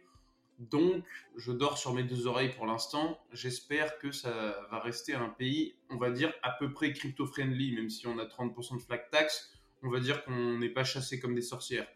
Donc, 0.60 1.04
je 1.36 1.52
dors 1.52 1.78
sur 1.78 1.94
mes 1.94 2.04
deux 2.04 2.26
oreilles 2.26 2.54
pour 2.56 2.66
l'instant. 2.66 3.20
J'espère 3.34 3.98
que 3.98 4.14
ça 4.14 4.66
va 4.72 4.80
rester 4.80 5.14
un 5.14 5.28
pays, 5.28 5.76
on 5.90 5.98
va 5.98 6.12
dire, 6.12 6.32
à 6.42 6.52
peu 6.52 6.72
près 6.72 6.94
crypto-friendly, 6.94 7.74
même 7.74 7.90
si 7.90 8.08
on 8.08 8.18
a 8.18 8.24
30% 8.24 8.78
de 8.78 8.82
flag 8.82 9.10
tax. 9.12 9.52
On 9.82 9.90
va 9.90 10.00
dire 10.00 10.24
qu'on 10.24 10.58
n'est 10.58 10.70
pas 10.70 10.86
chassé 10.86 11.20
comme 11.20 11.36
des 11.36 11.42
sorcières. 11.42 11.88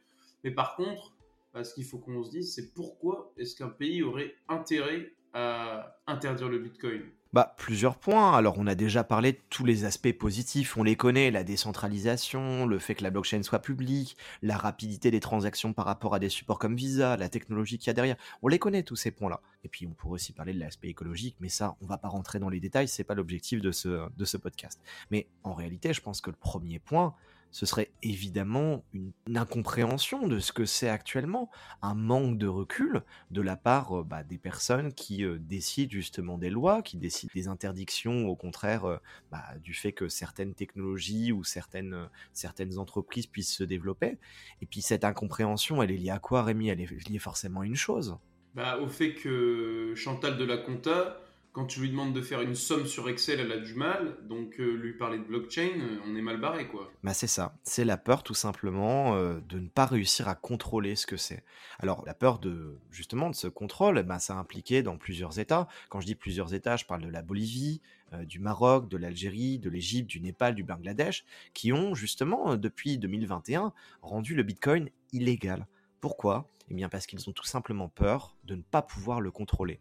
Mais 0.44 0.52
par 0.52 0.76
contre, 0.76 1.16
bah, 1.54 1.64
ce 1.64 1.74
qu'il 1.74 1.86
faut 1.86 2.00
qu'on 2.00 2.26
se 2.26 2.32
dise, 2.32 2.54
c'est 2.54 2.74
pourquoi 2.74 3.32
est-ce 3.38 3.56
qu'un 3.56 3.70
pays 3.70 4.04
aurait 4.04 4.36
intérêt 4.50 5.14
à 5.32 5.98
interdire 6.08 6.50
le 6.50 6.60
Bitcoin? 6.60 7.04
Bah, 7.38 7.54
plusieurs 7.56 8.00
points. 8.00 8.36
Alors, 8.36 8.56
on 8.58 8.66
a 8.66 8.74
déjà 8.74 9.04
parlé 9.04 9.34
de 9.34 9.38
tous 9.52 9.64
les 9.64 9.86
aspects 9.86 10.12
positifs, 10.12 10.76
on 10.76 10.82
les 10.82 10.96
connaît, 10.96 11.30
la 11.30 11.44
décentralisation, 11.44 12.66
le 12.66 12.80
fait 12.80 12.96
que 12.96 13.04
la 13.04 13.12
blockchain 13.12 13.44
soit 13.44 13.60
publique, 13.60 14.18
la 14.42 14.58
rapidité 14.58 15.12
des 15.12 15.20
transactions 15.20 15.72
par 15.72 15.86
rapport 15.86 16.16
à 16.16 16.20
des 16.20 16.30
supports 16.30 16.58
comme 16.58 16.76
Visa, 16.76 17.16
la 17.16 17.30
technologie 17.30 17.78
qu'il 17.78 17.90
y 17.90 17.90
a 17.92 17.94
derrière. 17.94 18.16
On 18.42 18.48
les 18.48 18.58
connaît 18.58 18.82
tous 18.82 18.96
ces 18.96 19.12
points-là. 19.12 19.40
Et 19.64 19.70
puis, 19.70 19.86
on 19.86 19.92
pourrait 19.92 20.16
aussi 20.16 20.34
parler 20.34 20.52
de 20.52 20.60
l'aspect 20.60 20.88
écologique, 20.88 21.36
mais 21.40 21.50
ça, 21.50 21.78
on 21.80 21.86
va 21.86 22.00
pas 22.00 22.08
rentrer 22.08 22.40
dans 22.40 22.50
les 22.50 22.60
détails, 22.60 22.88
c'est 22.88 23.04
pas 23.04 23.14
l'objectif 23.14 23.62
de 23.62 23.72
ce, 23.72 24.10
de 24.10 24.26
ce 24.26 24.38
podcast. 24.38 24.82
Mais 25.12 25.28
en 25.44 25.54
réalité, 25.54 25.94
je 25.94 26.02
pense 26.02 26.22
que 26.22 26.32
le 26.32 26.38
premier 26.38 26.80
point, 26.80 27.14
ce 27.52 27.66
serait 27.66 27.92
évidemment 28.04 28.84
une, 28.94 29.12
incompréhension 29.36 30.28
de 30.28 30.40
ce 30.40 30.52
que 30.52 30.66
c'est 30.66 30.90
actuellement, 30.90 31.50
un 31.82 31.94
manque 31.94 32.38
de 32.38 32.48
recul 32.48 33.04
de 33.32 33.42
la 33.42 33.56
part 33.56 34.00
euh, 34.00 34.04
bah, 34.04 34.24
des 34.24 34.38
personnes 34.38 34.94
qui 34.94 35.24
euh, 35.24 35.38
décident 35.40 35.92
justement 35.92 36.38
des 36.38 36.50
lois, 36.50 36.82
qui 36.82 36.98
décident 36.98 37.32
des 37.34 37.48
interdictions, 37.48 38.28
au 38.28 38.36
contraire 38.36 38.86
euh, 38.86 38.98
bah, 39.32 39.44
du 39.62 39.74
fait 39.74 39.92
que 39.92 40.08
certaines 40.08 40.54
technologies 40.54 41.32
ou 41.32 41.44
certaines, 41.44 42.10
certaines 42.34 42.78
entreprises 42.78 43.28
puissent 43.28 43.54
se 43.54 43.64
développer. 43.64 44.18
Et 44.62 44.66
puis 44.66 44.82
cette 44.82 45.04
incompréhension, 45.04 45.84
elle 45.84 45.92
est 45.92 45.98
liée 45.98 46.10
à 46.10 46.20
quoi, 46.20 46.44
Rémi? 46.44 46.70
Elle 46.70 46.82
est 46.82 47.10
liée 47.10 47.20
forcément 47.20 47.62
à 47.62 47.66
une 47.66 47.76
chose. 47.76 48.18
Bah, 48.56 48.80
au 48.80 48.88
fait 48.88 49.14
que 49.14 49.94
Chantal 49.96 50.38
de 50.38 50.44
la 50.44 50.58
Conta 50.58 51.22
quand 51.58 51.66
tu 51.66 51.80
lui 51.80 51.90
demandes 51.90 52.14
de 52.14 52.22
faire 52.22 52.42
une 52.42 52.54
somme 52.54 52.86
sur 52.86 53.10
Excel, 53.10 53.40
elle 53.40 53.52
a 53.52 53.58
du 53.58 53.74
mal. 53.74 54.16
Donc 54.30 54.60
euh, 54.60 54.76
lui 54.76 54.94
parler 54.94 55.18
de 55.18 55.24
blockchain, 55.24 55.72
euh, 55.80 55.98
on 56.06 56.16
est 56.16 56.22
mal 56.22 56.40
barré 56.40 56.68
quoi. 56.68 56.92
Bah 57.04 57.16
c'est 57.16 57.26
ça, 57.26 57.58
c'est 57.64 57.84
la 57.84 57.98
peur 57.98 58.22
tout 58.22 58.36
simplement 58.36 59.16
euh, 59.16 59.40
de 59.50 59.58
ne 59.58 59.68
pas 59.68 59.88
réussir 59.88 60.28
à 60.28 60.36
contrôler 60.36 60.96
ce 60.96 61.08
que 61.08 61.18
c'est. 61.18 61.44
Alors 61.80 62.06
la 62.06 62.14
peur 62.14 62.38
de 62.38 62.78
justement 62.92 63.32
de 63.32 63.36
ce 63.36 63.48
contrôle, 63.48 64.04
bah, 64.04 64.20
ça 64.20 64.36
a 64.36 64.38
impliqué 64.38 64.84
dans 64.84 64.98
plusieurs 64.98 65.40
États. 65.40 65.68
Quand 65.90 66.00
je 66.00 66.06
dis 66.06 66.14
plusieurs 66.14 66.54
États, 66.54 66.78
je 66.78 66.86
parle 66.86 67.02
de 67.02 67.10
la 67.10 67.24
Bolivie, 67.24 67.82
du 68.22 68.40
Maroc, 68.40 68.88
de 68.88 68.96
l'Algérie, 68.96 69.58
de 69.58 69.72
l'Égypte, 69.72 70.08
du 70.08 70.22
Népal, 70.22 70.54
du 70.54 70.64
Bangladesh, 70.64 71.26
qui 71.56 71.74
ont 71.74 71.96
justement 71.96 72.56
depuis 72.56 73.00
2021 73.00 73.74
rendu 74.04 74.36
le 74.36 74.44
Bitcoin 74.44 74.92
illégal. 75.12 75.66
Pourquoi? 76.02 76.48
Eh 76.70 76.76
bien 76.76 76.88
parce 76.88 77.08
qu'ils 77.08 77.28
ont 77.28 77.34
tout 77.34 77.46
simplement 77.46 77.90
peur 77.90 78.38
de 78.44 78.56
ne 78.56 78.62
pas 78.62 78.84
pouvoir 78.84 79.22
le 79.22 79.32
contrôler. 79.32 79.80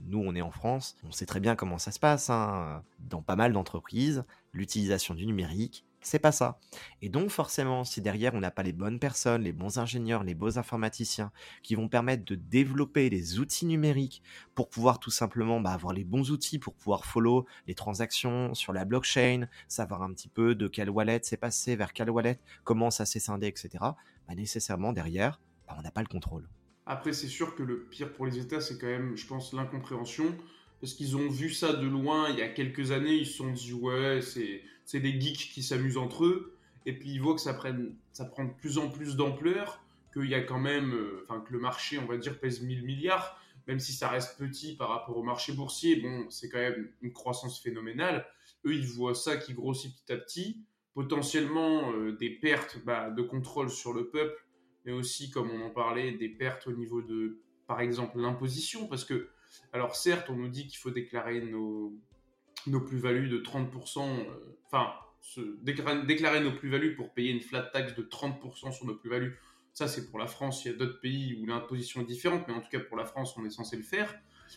Nous, 0.00 0.18
on 0.18 0.34
est 0.34 0.42
en 0.42 0.50
France, 0.50 0.96
on 1.04 1.12
sait 1.12 1.26
très 1.26 1.40
bien 1.40 1.56
comment 1.56 1.78
ça 1.78 1.90
se 1.90 1.98
passe. 1.98 2.30
Hein. 2.30 2.82
Dans 2.98 3.22
pas 3.22 3.36
mal 3.36 3.52
d'entreprises, 3.52 4.24
l'utilisation 4.52 5.14
du 5.14 5.26
numérique, 5.26 5.84
c'est 6.06 6.18
pas 6.20 6.32
ça. 6.32 6.60
Et 7.02 7.08
donc, 7.08 7.30
forcément, 7.30 7.82
si 7.82 8.00
derrière 8.00 8.34
on 8.34 8.40
n'a 8.40 8.52
pas 8.52 8.62
les 8.62 8.72
bonnes 8.72 9.00
personnes, 9.00 9.42
les 9.42 9.52
bons 9.52 9.78
ingénieurs, 9.78 10.22
les 10.22 10.34
beaux 10.34 10.58
informaticiens 10.58 11.32
qui 11.62 11.74
vont 11.74 11.88
permettre 11.88 12.24
de 12.24 12.36
développer 12.36 13.10
des 13.10 13.40
outils 13.40 13.66
numériques 13.66 14.22
pour 14.54 14.68
pouvoir 14.68 15.00
tout 15.00 15.10
simplement 15.10 15.60
bah, 15.60 15.72
avoir 15.72 15.92
les 15.92 16.04
bons 16.04 16.30
outils 16.30 16.60
pour 16.60 16.74
pouvoir 16.74 17.04
follow 17.04 17.46
les 17.66 17.74
transactions 17.74 18.54
sur 18.54 18.72
la 18.72 18.84
blockchain, 18.84 19.48
savoir 19.66 20.02
un 20.02 20.12
petit 20.12 20.28
peu 20.28 20.54
de 20.54 20.68
quelle 20.68 20.90
wallet 20.90 21.20
c'est 21.24 21.36
passé, 21.36 21.74
vers 21.74 21.92
quelle 21.92 22.10
wallet, 22.10 22.38
comment 22.62 22.90
ça 22.90 23.04
s'est 23.04 23.20
scindé, 23.20 23.48
etc., 23.48 23.68
bah, 23.80 24.34
nécessairement 24.36 24.92
derrière, 24.92 25.40
bah, 25.66 25.74
on 25.78 25.82
n'a 25.82 25.90
pas 25.90 26.02
le 26.02 26.08
contrôle. 26.08 26.48
Après, 26.86 27.12
c'est 27.12 27.28
sûr 27.28 27.56
que 27.56 27.64
le 27.64 27.80
pire 27.80 28.12
pour 28.12 28.26
les 28.26 28.38
États, 28.38 28.60
c'est 28.60 28.78
quand 28.78 28.86
même, 28.86 29.16
je 29.16 29.26
pense, 29.26 29.52
l'incompréhension. 29.52 30.36
Parce 30.80 30.94
qu'ils 30.94 31.16
ont 31.16 31.28
vu 31.28 31.50
ça 31.50 31.72
de 31.72 31.86
loin 31.86 32.28
il 32.30 32.38
y 32.38 32.42
a 32.42 32.48
quelques 32.48 32.92
années, 32.92 33.14
ils 33.14 33.26
se 33.26 33.38
sont 33.38 33.50
dit, 33.50 33.72
ouais, 33.72 34.20
c'est 34.22 35.00
des 35.00 35.20
geeks 35.20 35.50
qui 35.52 35.62
s'amusent 35.62 35.96
entre 35.96 36.24
eux. 36.24 36.56
Et 36.84 36.92
puis 36.92 37.10
ils 37.10 37.20
voient 37.20 37.34
que 37.34 37.40
ça, 37.40 37.54
prenne, 37.54 37.96
ça 38.12 38.24
prend 38.24 38.44
de 38.44 38.52
plus 38.52 38.78
en 38.78 38.88
plus 38.88 39.16
d'ampleur, 39.16 39.82
qu'il 40.12 40.26
y 40.26 40.34
a 40.34 40.42
quand 40.42 40.60
même, 40.60 40.94
euh, 40.94 41.24
enfin, 41.24 41.40
que 41.40 41.52
le 41.52 41.58
marché, 41.58 41.98
on 41.98 42.06
va 42.06 42.16
dire, 42.16 42.38
pèse 42.38 42.62
1000 42.62 42.84
milliards. 42.84 43.40
même 43.66 43.80
si 43.80 43.92
ça 43.92 44.08
reste 44.08 44.38
petit 44.38 44.76
par 44.76 44.88
rapport 44.90 45.16
au 45.16 45.24
marché 45.24 45.52
boursier, 45.52 45.96
bon, 45.96 46.30
c'est 46.30 46.48
quand 46.48 46.58
même 46.58 46.88
une 47.02 47.12
croissance 47.12 47.60
phénoménale. 47.60 48.24
Eux, 48.64 48.74
ils 48.74 48.86
voient 48.86 49.16
ça 49.16 49.36
qui 49.36 49.54
grossit 49.54 49.92
petit 49.92 50.12
à 50.12 50.16
petit, 50.16 50.60
potentiellement 50.94 51.92
euh, 51.92 52.12
des 52.12 52.30
pertes 52.30 52.78
bah, 52.84 53.10
de 53.10 53.22
contrôle 53.22 53.70
sur 53.70 53.92
le 53.92 54.08
peuple, 54.08 54.45
mais 54.86 54.92
aussi, 54.92 55.30
comme 55.30 55.50
on 55.50 55.66
en 55.66 55.70
parlait, 55.70 56.12
des 56.12 56.28
pertes 56.28 56.68
au 56.68 56.72
niveau 56.72 57.02
de, 57.02 57.40
par 57.66 57.80
exemple, 57.80 58.18
l'imposition, 58.18 58.86
parce 58.86 59.04
que, 59.04 59.28
alors 59.72 59.96
certes, 59.96 60.30
on 60.30 60.36
nous 60.36 60.48
dit 60.48 60.68
qu'il 60.68 60.78
faut 60.78 60.90
déclarer 60.90 61.40
nos, 61.40 61.92
nos 62.68 62.80
plus-values 62.80 63.28
de 63.28 63.38
30%, 63.38 64.00
euh, 64.00 64.56
enfin, 64.66 64.92
déclarer, 65.62 66.40
nos 66.40 66.52
plus-values 66.52 66.94
pour 66.94 67.12
payer 67.12 67.32
une 67.32 67.40
flat 67.40 67.62
tax 67.62 67.94
de 67.94 68.02
30% 68.02 68.72
sur 68.72 68.86
nos 68.86 68.94
plus-values. 68.94 69.36
Ça, 69.72 69.88
c'est 69.88 70.08
pour 70.08 70.18
la 70.18 70.26
France. 70.26 70.64
Il 70.64 70.70
y 70.70 70.74
a 70.74 70.76
d'autres 70.76 71.00
pays 71.00 71.38
où 71.40 71.46
l'imposition 71.46 72.00
est 72.00 72.06
différente, 72.06 72.44
mais 72.48 72.54
en 72.54 72.60
tout 72.60 72.70
cas, 72.70 72.80
pour 72.80 72.96
la 72.96 73.04
France, 73.04 73.36
on 73.36 73.44
est 73.44 73.50
censé 73.50 73.76
le 73.76 73.82
faire. 73.82 74.14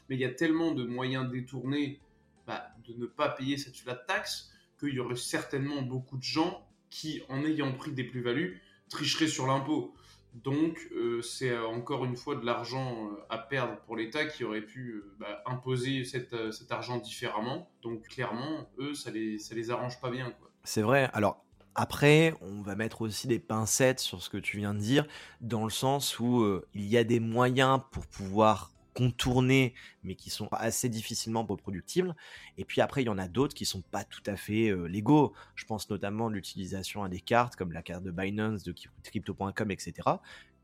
Mais 0.08 0.16
il 0.16 0.22
y 0.22 0.26
a 0.26 0.30
tellement 0.30 0.72
de 0.72 0.86
moyens 0.86 1.30
détournés 1.30 2.00
bah, 2.46 2.70
de 2.88 2.94
ne 2.94 3.06
pas 3.06 3.30
payer 3.30 3.58
cette 3.58 3.76
flat 3.76 3.96
tax 3.96 4.52
qu'il 4.80 4.94
y 4.94 5.00
aurait 5.00 5.16
certainement 5.16 5.82
beaucoup 5.82 6.18
de 6.18 6.24
gens 6.24 6.66
qui, 6.90 7.22
en 7.30 7.44
ayant 7.44 7.74
pris 7.74 7.92
des 7.92 8.04
plus-values, 8.04 8.62
tricheraient 8.90 9.28
sur 9.28 9.48
l'impôt. 9.48 9.94
Donc, 10.34 10.90
euh, 10.96 11.22
c'est 11.22 11.50
euh, 11.50 11.68
encore 11.68 12.06
une 12.06 12.16
fois 12.16 12.36
de 12.36 12.46
l'argent 12.46 13.08
euh, 13.08 13.26
à 13.30 13.38
perdre 13.38 13.78
pour 13.86 13.96
l'État 13.96 14.26
qui 14.26 14.44
aurait 14.44 14.62
pu 14.62 15.04
bah, 15.20 15.42
imposer 15.46 16.04
cet 16.04 16.34
argent 16.70 16.98
différemment. 16.98 17.70
Donc, 17.82 18.08
clairement, 18.08 18.70
eux, 18.78 18.94
ça 18.94 19.12
les, 19.12 19.40
ça 19.40 19.56
les 19.56 19.72
arrange 19.72 20.00
pas 20.00 20.12
bien. 20.12 20.34
C'est 20.64 20.82
vrai. 20.82 21.10
Alors, 21.14 21.44
après, 21.76 22.34
on 22.42 22.62
va 22.62 22.76
mettre 22.76 23.02
aussi 23.02 23.28
des 23.28 23.40
pincettes 23.40 24.00
sur 24.00 24.22
ce 24.22 24.30
que 24.30 24.38
tu 24.38 24.58
viens 24.58 24.74
de 24.74 24.80
dire, 24.80 25.06
dans 25.42 25.64
le 25.64 25.70
sens 25.70 26.20
où 26.20 26.46
il 26.74 26.86
y 26.86 26.98
a 26.98 27.04
des 27.04 27.20
moyens 27.20 27.80
pour 27.92 28.06
pouvoir 28.08 28.72
contourner, 29.00 29.74
mais 30.04 30.16
qui 30.16 30.30
sont 30.30 30.50
assez 30.52 30.90
difficilement 30.90 31.46
reproductibles. 31.46 32.14
Et 32.58 32.66
puis 32.66 32.82
après, 32.82 33.02
il 33.02 33.06
y 33.06 33.10
en 33.10 33.18
a 33.18 33.30
d'autres 33.30 33.54
qui 33.54 33.66
sont 33.66 33.82
pas 33.82 34.04
tout 34.04 34.24
à 34.26 34.36
fait 34.36 34.76
légaux. 34.90 35.34
Je 35.56 35.64
pense 35.64 35.90
notamment 35.90 36.28
l'utilisation 36.28 37.02
à 37.04 37.08
des 37.08 37.22
cartes 37.22 37.56
comme 37.56 37.72
la 37.72 37.82
carte 37.82 38.04
de 38.04 38.12
Binance, 38.12 38.64
de 38.64 38.76
crypto.com, 39.04 39.72
etc. 39.72 39.94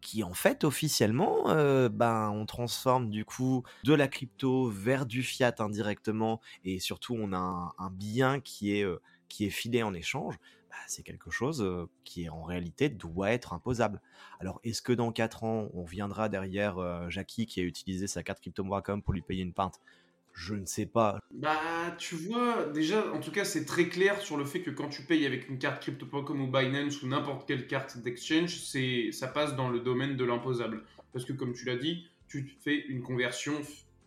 Qui 0.02 0.24
en 0.24 0.34
fait 0.34 0.66
officiellement, 0.66 1.46
ben 1.90 2.30
on 2.30 2.46
transforme 2.46 3.10
du 3.10 3.24
coup 3.24 3.64
de 3.86 3.94
la 3.94 4.10
crypto 4.10 4.70
vers 4.70 5.06
du 5.06 5.24
fiat 5.24 5.56
indirectement, 5.60 6.42
et 6.66 6.80
surtout 6.80 7.16
on 7.18 7.32
a 7.32 7.74
un, 7.78 7.90
bien 7.90 8.42
qui 8.42 8.74
est 8.74 8.86
qui 9.30 9.46
est 9.46 9.50
filé 9.50 9.82
en 9.82 9.94
échange. 9.94 10.36
Bah, 10.76 10.82
c'est 10.88 11.04
quelque 11.04 11.32
chose 11.32 11.66
qui 12.04 12.28
en 12.28 12.44
réalité 12.44 12.90
doit 12.90 13.32
être 13.32 13.54
imposable. 13.54 14.02
Alors 14.42 14.60
est-ce 14.66 14.82
que 14.82 14.92
dans 14.92 15.14
4 15.14 15.46
ans, 15.46 15.70
on 15.74 15.86
viendra 15.86 16.28
derrière 16.28 17.10
Jackie 17.10 17.46
qui 17.46 17.62
a 17.62 17.64
utilisé 17.64 18.08
sa 18.08 18.24
carte 18.24 18.42
crypto.com 18.42 19.02
pour 19.02 19.14
lui 19.14 19.22
payer 19.22 19.44
une 19.44 19.54
pinte? 19.54 19.80
Je 20.34 20.54
ne 20.54 20.66
sais 20.66 20.86
pas. 20.86 21.20
Bah, 21.32 21.96
tu 21.98 22.16
vois, 22.16 22.66
déjà, 22.66 23.10
en 23.14 23.22
tout 23.22 23.32
cas, 23.32 23.46
c'est 23.46 23.64
très 23.64 23.88
clair 23.88 24.20
sur 24.20 24.36
le 24.36 24.44
fait 24.44 24.62
que 24.62 24.70
quand 24.70 24.90
tu 24.90 25.04
payes 25.04 25.26
avec 25.26 25.48
une 25.48 25.58
carte 25.58 25.82
crypto.com 25.82 26.42
ou 26.42 26.52
Binance 26.52 27.02
ou 27.02 27.08
n'importe 27.08 27.48
quelle 27.48 27.68
carte 27.68 27.98
d'exchange, 28.00 28.60
c'est, 28.60 29.14
ça 29.14 29.30
passe 29.30 29.56
dans 29.56 29.70
le 29.70 29.80
domaine 29.80 30.18
de 30.18 30.26
l'imposable. 30.26 30.84
Parce 31.14 31.24
que, 31.24 31.32
comme 31.32 31.54
tu 31.54 31.64
l'as 31.64 31.78
dit, 31.78 32.10
tu 32.28 32.54
fais 32.60 32.82
une 32.88 33.02
conversion 33.02 33.54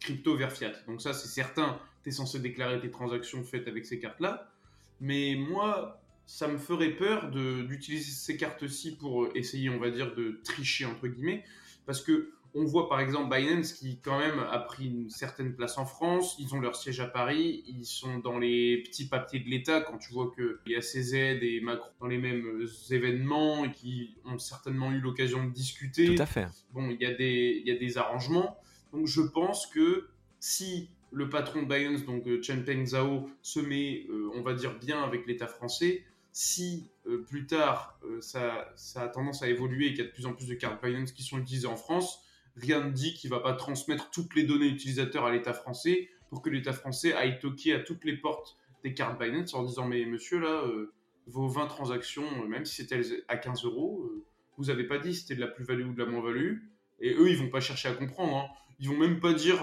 crypto 0.00 0.36
vers 0.36 0.52
fiat. 0.52 0.72
Donc 0.86 1.00
ça, 1.00 1.14
c'est 1.14 1.28
certain, 1.28 1.80
tu 2.02 2.10
es 2.10 2.12
censé 2.12 2.40
déclarer 2.40 2.78
tes 2.78 2.90
transactions 2.90 3.42
faites 3.42 3.66
avec 3.66 3.86
ces 3.86 3.98
cartes-là. 3.98 4.52
Mais 5.00 5.34
moi, 5.34 5.98
ça 6.28 6.46
me 6.46 6.58
ferait 6.58 6.90
peur 6.90 7.30
d'utiliser 7.30 8.12
ces 8.12 8.36
cartes-ci 8.36 8.96
pour 8.96 9.24
euh, 9.24 9.32
essayer, 9.34 9.70
on 9.70 9.78
va 9.78 9.90
dire, 9.90 10.14
de 10.14 10.40
tricher 10.44 10.84
entre 10.84 11.08
guillemets, 11.08 11.42
parce 11.86 12.02
que 12.02 12.32
on 12.54 12.64
voit 12.64 12.88
par 12.88 13.00
exemple 13.00 13.34
Binance 13.34 13.72
qui 13.72 13.98
quand 14.00 14.18
même 14.18 14.38
a 14.38 14.58
pris 14.58 14.86
une 14.86 15.08
certaine 15.08 15.54
place 15.54 15.78
en 15.78 15.86
France, 15.86 16.36
ils 16.38 16.54
ont 16.54 16.60
leur 16.60 16.76
siège 16.76 17.00
à 17.00 17.06
Paris, 17.06 17.64
ils 17.66 17.86
sont 17.86 18.18
dans 18.18 18.38
les 18.38 18.82
petits 18.82 19.08
papiers 19.08 19.40
de 19.40 19.48
l'État 19.48 19.80
quand 19.80 19.96
tu 19.96 20.12
vois 20.12 20.30
qu'il 20.34 20.72
y 20.72 20.76
a 20.76 20.80
CZ 20.80 21.14
et 21.14 21.60
Macron 21.62 21.90
dans 22.00 22.06
les 22.06 22.18
mêmes 22.18 22.46
euh, 22.46 22.94
événements 22.94 23.64
et 23.64 23.72
qui 23.72 24.14
ont 24.26 24.38
certainement 24.38 24.92
eu 24.92 25.00
l'occasion 25.00 25.46
de 25.46 25.50
discuter. 25.50 26.14
Tout 26.14 26.22
à 26.22 26.26
fait. 26.26 26.46
Bon, 26.72 26.90
il 26.90 27.00
y, 27.00 27.06
a 27.06 27.14
des, 27.14 27.62
il 27.64 27.66
y 27.66 27.74
a 27.74 27.78
des 27.78 27.96
arrangements, 27.96 28.58
donc 28.92 29.06
je 29.06 29.22
pense 29.22 29.66
que 29.66 30.08
si 30.40 30.90
le 31.10 31.30
patron 31.30 31.62
de 31.62 31.68
Binance, 31.68 32.04
donc 32.04 32.26
euh, 32.26 32.40
Peng 32.66 32.84
Zhao, 32.84 33.30
se 33.40 33.60
met, 33.60 34.06
on 34.34 34.42
va 34.42 34.52
dire, 34.52 34.78
bien 34.78 35.02
avec 35.02 35.26
l'État 35.26 35.46
français, 35.46 36.04
si 36.32 36.90
euh, 37.06 37.24
plus 37.24 37.46
tard 37.46 37.98
euh, 38.04 38.20
ça, 38.20 38.72
a 38.94 39.08
tendance 39.08 39.42
à 39.42 39.48
évoluer 39.48 39.86
et 39.86 39.88
qu'il 39.90 39.98
y 39.98 40.02
a 40.02 40.04
de 40.04 40.12
plus 40.12 40.26
en 40.26 40.34
plus 40.34 40.46
de 40.46 40.54
cartes 40.54 40.82
Binance 40.82 41.12
qui 41.12 41.22
sont 41.22 41.38
utilisées 41.38 41.66
en 41.66 41.76
France, 41.76 42.22
rien 42.56 42.84
ne 42.84 42.90
dit 42.90 43.14
qu'il 43.14 43.30
ne 43.30 43.36
va 43.36 43.42
pas 43.42 43.54
transmettre 43.54 44.10
toutes 44.10 44.34
les 44.34 44.44
données 44.44 44.68
utilisateurs 44.68 45.24
à 45.24 45.32
l'État 45.32 45.52
français 45.52 46.08
pour 46.30 46.42
que 46.42 46.50
l'État 46.50 46.72
français 46.72 47.12
aille 47.12 47.38
toquer 47.38 47.74
à 47.74 47.80
toutes 47.80 48.04
les 48.04 48.16
portes 48.16 48.56
des 48.84 48.94
cartes 48.94 49.18
Binance 49.18 49.54
en 49.54 49.64
disant 49.64 49.86
mais 49.86 50.04
monsieur 50.04 50.38
là, 50.38 50.62
euh, 50.64 50.92
vos 51.26 51.48
20 51.48 51.66
transactions, 51.66 52.46
même 52.46 52.64
si 52.64 52.76
c'était 52.76 53.02
à 53.26 53.36
15 53.36 53.64
euros, 53.64 54.08
vous 54.56 54.66
n'avez 54.66 54.84
pas 54.84 54.98
dit 54.98 55.14
si 55.14 55.22
c'était 55.22 55.34
de 55.34 55.40
la 55.40 55.48
plus-value 55.48 55.88
ou 55.88 55.92
de 55.92 55.98
la 55.98 56.06
moins-value. 56.06 56.58
Et 57.00 57.14
eux, 57.14 57.28
ils 57.28 57.36
vont 57.36 57.50
pas 57.50 57.60
chercher 57.60 57.88
à 57.88 57.92
comprendre. 57.92 58.36
Hein. 58.36 58.46
Ils 58.80 58.88
vont 58.88 58.96
même 58.96 59.20
pas 59.20 59.34
dire 59.34 59.62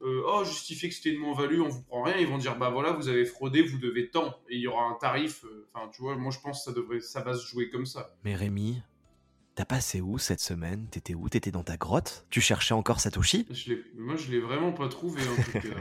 oh, 0.00 0.44
justifier 0.44 0.88
que 0.88 0.94
c'était 0.96 1.10
une 1.10 1.20
moins-value, 1.20 1.60
on 1.60 1.68
vous 1.68 1.82
prend 1.84 2.02
rien. 2.02 2.16
Ils 2.16 2.26
vont 2.26 2.36
dire, 2.36 2.58
bah 2.58 2.70
voilà, 2.70 2.90
vous 2.90 3.08
avez 3.08 3.24
fraudé, 3.24 3.62
vous 3.62 3.78
devez 3.78 4.10
tant. 4.10 4.40
Et 4.48 4.56
il 4.56 4.60
y 4.60 4.66
aura 4.66 4.86
un 4.86 4.94
tarif. 4.94 5.44
Enfin, 5.74 5.88
tu 5.88 6.02
vois, 6.02 6.16
moi 6.16 6.32
je 6.32 6.38
pense 6.40 6.58
que 6.58 6.70
ça, 6.70 6.72
devrait, 6.72 7.00
ça 7.00 7.22
va 7.22 7.34
se 7.34 7.46
jouer 7.46 7.70
comme 7.70 7.86
ça. 7.86 8.14
Mais 8.24 8.34
Rémi, 8.34 8.82
T'as 9.58 9.64
passé 9.64 10.00
où 10.00 10.18
cette 10.18 10.38
semaine? 10.38 10.86
T'étais 10.88 11.16
où? 11.16 11.28
T'étais 11.28 11.50
dans 11.50 11.64
ta 11.64 11.76
grotte? 11.76 12.24
Tu 12.30 12.40
cherchais 12.40 12.74
encore 12.74 13.00
Satoshi? 13.00 13.44
Moi, 13.96 14.14
je 14.14 14.30
l'ai 14.30 14.38
vraiment 14.38 14.70
pas 14.70 14.86
trouvé 14.86 15.20
en 15.20 15.34
tout 15.34 15.50
cas. 15.50 15.74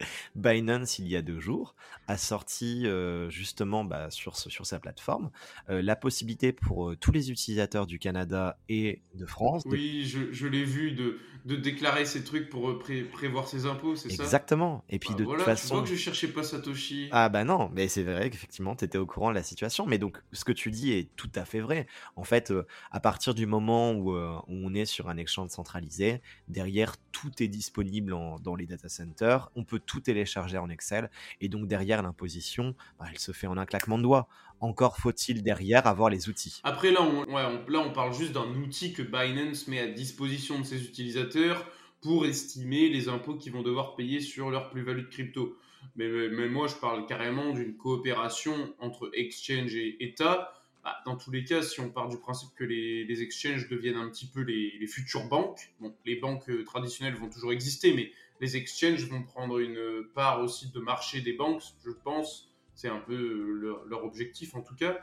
Binance, 0.36 0.98
il 0.98 1.08
y 1.08 1.16
a 1.16 1.22
deux 1.22 1.40
jours, 1.40 1.74
a 2.06 2.16
sorti 2.16 2.86
euh, 2.86 3.28
justement 3.30 3.84
bah, 3.84 4.10
sur, 4.10 4.36
sur 4.36 4.64
sa 4.64 4.78
plateforme 4.78 5.30
euh, 5.68 5.82
la 5.82 5.96
possibilité 5.96 6.52
pour 6.52 6.90
euh, 6.90 6.96
tous 6.96 7.10
les 7.10 7.30
utilisateurs 7.30 7.86
du 7.86 7.98
Canada 7.98 8.58
et 8.68 9.02
de 9.14 9.26
France. 9.26 9.62
Oui, 9.66 10.04
je, 10.04 10.46
l'ai 10.46 10.64
vu 10.64 10.92
de, 10.92 11.18
de, 11.46 11.56
déclarer 11.56 12.04
ces 12.04 12.22
trucs 12.22 12.48
pour 12.48 12.78
prévoir 13.12 13.48
ses 13.48 13.66
impôts, 13.66 13.96
c'est 13.96 14.10
ça? 14.10 14.22
Exactement. 14.22 14.84
Et 14.88 14.98
puis 14.98 15.10
bah 15.10 15.16
de 15.16 15.24
toute 15.24 15.40
façon. 15.40 15.68
Tu 15.68 15.74
vois 15.74 15.82
que 15.82 15.88
je 15.88 15.96
cherchais 15.96 16.28
pas 16.28 16.44
Satoshi. 16.44 17.08
Ah 17.10 17.28
bah 17.28 17.44
non, 17.44 17.68
mais 17.74 17.88
c'est 17.88 18.04
vrai 18.04 18.30
qu'effectivement, 18.30 18.76
tu 18.76 18.84
étais 18.84 18.98
au 18.98 19.06
courant 19.06 19.30
de 19.30 19.34
la 19.34 19.42
situation. 19.42 19.84
Mais 19.86 19.98
donc, 19.98 20.18
ce 20.32 20.44
que 20.44 20.52
tu 20.52 20.70
dis 20.70 20.92
est 20.92 21.08
tout 21.16 21.30
à 21.34 21.44
fait 21.44 21.60
vrai. 21.60 21.86
En 22.14 22.24
fait, 22.24 22.52
à 22.92 23.00
partir 23.00 23.34
du 23.34 23.46
moment 23.46 23.92
où, 23.92 24.14
on 24.48 24.74
est 24.74 24.84
sur 24.84 25.08
un 25.08 25.16
exchange 25.16 25.50
centralisé, 25.50 26.20
derrière, 26.48 26.96
tout 27.12 27.42
est 27.42 27.48
disponible 27.48 28.14
dans 28.42 28.54
les 28.54 28.66
data 28.66 28.88
centers. 28.88 29.50
On 29.56 29.64
peut 29.64 29.80
tout 29.80 30.00
télécharger 30.00 30.19
en 30.58 30.68
Excel. 30.70 31.10
Et 31.40 31.48
donc 31.48 31.66
derrière 31.66 32.02
l'imposition, 32.02 32.74
bah, 32.98 33.06
elle 33.10 33.18
se 33.18 33.32
fait 33.32 33.46
en 33.46 33.56
un 33.56 33.66
claquement 33.66 33.98
de 33.98 34.02
doigts. 34.02 34.28
Encore 34.60 34.98
faut-il 34.98 35.42
derrière 35.42 35.86
avoir 35.86 36.10
les 36.10 36.28
outils. 36.28 36.60
Après 36.64 36.90
là, 36.90 37.02
on, 37.02 37.24
là, 37.24 37.80
on 37.80 37.92
parle 37.92 38.12
juste 38.12 38.32
d'un 38.32 38.54
outil 38.56 38.92
que 38.92 39.02
Binance 39.02 39.68
met 39.68 39.80
à 39.80 39.86
disposition 39.86 40.58
de 40.58 40.64
ses 40.64 40.84
utilisateurs 40.84 41.66
pour 42.02 42.26
estimer 42.26 42.88
les 42.88 43.08
impôts 43.08 43.34
qu'ils 43.34 43.52
vont 43.52 43.62
devoir 43.62 43.94
payer 43.94 44.20
sur 44.20 44.50
leur 44.50 44.70
plus-value 44.70 45.02
de 45.02 45.10
crypto. 45.10 45.56
Mais, 45.96 46.08
mais, 46.08 46.48
moi, 46.48 46.66
je 46.66 46.74
parle 46.74 47.06
carrément 47.06 47.52
d'une 47.52 47.76
coopération 47.76 48.74
entre 48.80 49.10
exchange 49.14 49.74
et 49.74 50.02
État. 50.04 50.52
Bah, 50.82 50.96
dans 51.04 51.16
tous 51.16 51.30
les 51.30 51.44
cas, 51.44 51.62
si 51.62 51.80
on 51.80 51.90
part 51.90 52.08
du 52.08 52.18
principe 52.18 52.50
que 52.56 52.64
les, 52.64 53.04
les 53.04 53.22
exchanges 53.22 53.68
deviennent 53.68 53.96
un 53.96 54.08
petit 54.08 54.26
peu 54.26 54.40
les, 54.40 54.78
les 54.78 54.86
futures 54.86 55.28
banques, 55.28 55.72
bon, 55.78 55.94
les 56.06 56.16
banques 56.16 56.48
euh, 56.48 56.64
traditionnelles 56.64 57.16
vont 57.16 57.28
toujours 57.28 57.52
exister, 57.52 57.92
mais 57.92 58.12
les 58.40 58.56
exchanges 58.56 59.06
vont 59.08 59.22
prendre 59.22 59.58
une 59.58 60.04
part 60.14 60.40
aussi 60.40 60.70
de 60.70 60.80
marché 60.80 61.20
des 61.20 61.34
banques, 61.34 61.62
je 61.84 61.90
pense. 61.90 62.48
C'est 62.74 62.88
un 62.88 63.00
peu 63.00 63.74
leur, 63.88 64.04
objectif 64.04 64.54
en 64.54 64.62
tout 64.62 64.74
cas. 64.74 64.98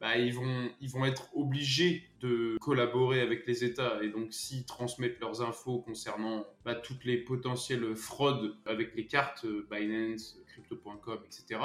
Bah, 0.00 0.18
ils, 0.18 0.34
vont, 0.34 1.04
être 1.04 1.28
obligés 1.36 2.02
de 2.20 2.56
collaborer 2.60 3.20
avec 3.20 3.46
les 3.46 3.64
États. 3.64 4.02
Et 4.02 4.08
donc, 4.08 4.32
s'ils 4.32 4.66
transmettent 4.66 5.20
leurs 5.20 5.42
infos 5.42 5.78
concernant 5.78 6.44
bah, 6.64 6.74
toutes 6.74 7.04
les 7.04 7.18
potentielles 7.18 7.94
fraudes 7.94 8.56
avec 8.66 8.96
les 8.96 9.06
cartes 9.06 9.44
euh, 9.44 9.66
Binance, 9.70 10.40
Crypto.com, 10.48 11.20
etc., 11.24 11.60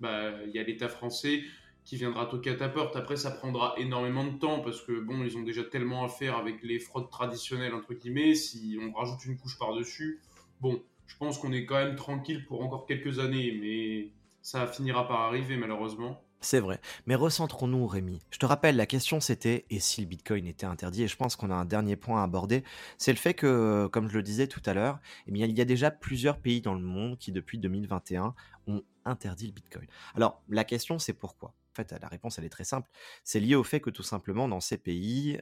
bah, 0.00 0.32
il 0.44 0.50
y 0.50 0.58
a 0.58 0.64
l'État 0.64 0.88
français 0.88 1.44
qui 1.84 1.96
viendra 1.96 2.26
toquer 2.26 2.50
à 2.50 2.54
ta 2.56 2.68
porte. 2.68 2.96
Après, 2.96 3.16
ça 3.16 3.30
prendra 3.30 3.74
énormément 3.78 4.24
de 4.24 4.38
temps 4.38 4.60
parce 4.60 4.82
que, 4.82 5.00
bon, 5.00 5.24
ils 5.24 5.38
ont 5.38 5.42
déjà 5.42 5.64
tellement 5.64 6.04
à 6.04 6.08
faire 6.08 6.36
avec 6.36 6.62
les 6.62 6.80
fraudes 6.80 7.10
traditionnelles, 7.10 7.74
entre 7.74 7.94
guillemets. 7.94 8.34
Si 8.34 8.76
on 8.78 8.92
rajoute 8.92 9.24
une 9.24 9.38
couche 9.38 9.56
par-dessus, 9.56 10.20
Bon, 10.60 10.82
je 11.06 11.16
pense 11.16 11.38
qu'on 11.38 11.52
est 11.52 11.64
quand 11.64 11.76
même 11.76 11.96
tranquille 11.96 12.44
pour 12.46 12.62
encore 12.62 12.86
quelques 12.86 13.18
années, 13.18 13.56
mais 13.60 14.08
ça 14.42 14.66
finira 14.66 15.06
par 15.06 15.20
arriver 15.20 15.56
malheureusement. 15.56 16.22
C'est 16.40 16.60
vrai. 16.60 16.80
Mais 17.06 17.16
recentrons-nous, 17.16 17.86
Rémi. 17.88 18.20
Je 18.30 18.38
te 18.38 18.46
rappelle, 18.46 18.76
la 18.76 18.86
question 18.86 19.18
c'était 19.18 19.64
et 19.70 19.80
si 19.80 20.00
le 20.00 20.06
Bitcoin 20.06 20.46
était 20.46 20.66
interdit 20.66 21.02
Et 21.02 21.08
je 21.08 21.16
pense 21.16 21.34
qu'on 21.34 21.50
a 21.50 21.54
un 21.54 21.64
dernier 21.64 21.96
point 21.96 22.20
à 22.20 22.24
aborder. 22.24 22.62
C'est 22.96 23.12
le 23.12 23.18
fait 23.18 23.34
que, 23.34 23.88
comme 23.88 24.08
je 24.08 24.16
le 24.16 24.22
disais 24.22 24.46
tout 24.46 24.62
à 24.64 24.74
l'heure, 24.74 25.00
eh 25.26 25.32
il 25.32 25.58
y 25.58 25.60
a 25.60 25.64
déjà 25.64 25.90
plusieurs 25.90 26.38
pays 26.38 26.60
dans 26.60 26.74
le 26.74 26.80
monde 26.80 27.18
qui, 27.18 27.32
depuis 27.32 27.58
2021, 27.58 28.34
ont 28.68 28.82
interdit 29.04 29.46
le 29.46 29.52
Bitcoin. 29.52 29.86
Alors, 30.14 30.40
la 30.48 30.64
question 30.64 30.98
c'est 30.98 31.12
pourquoi? 31.12 31.54
Fait, 31.84 31.92
la 32.00 32.08
réponse, 32.08 32.38
elle 32.38 32.44
est 32.44 32.50
très 32.50 32.64
simple. 32.64 32.90
C'est 33.24 33.40
lié 33.40 33.54
au 33.54 33.64
fait 33.64 33.80
que 33.80 33.90
tout 33.90 34.02
simplement, 34.02 34.48
dans 34.48 34.60
ces 34.60 34.78
pays, 34.78 35.40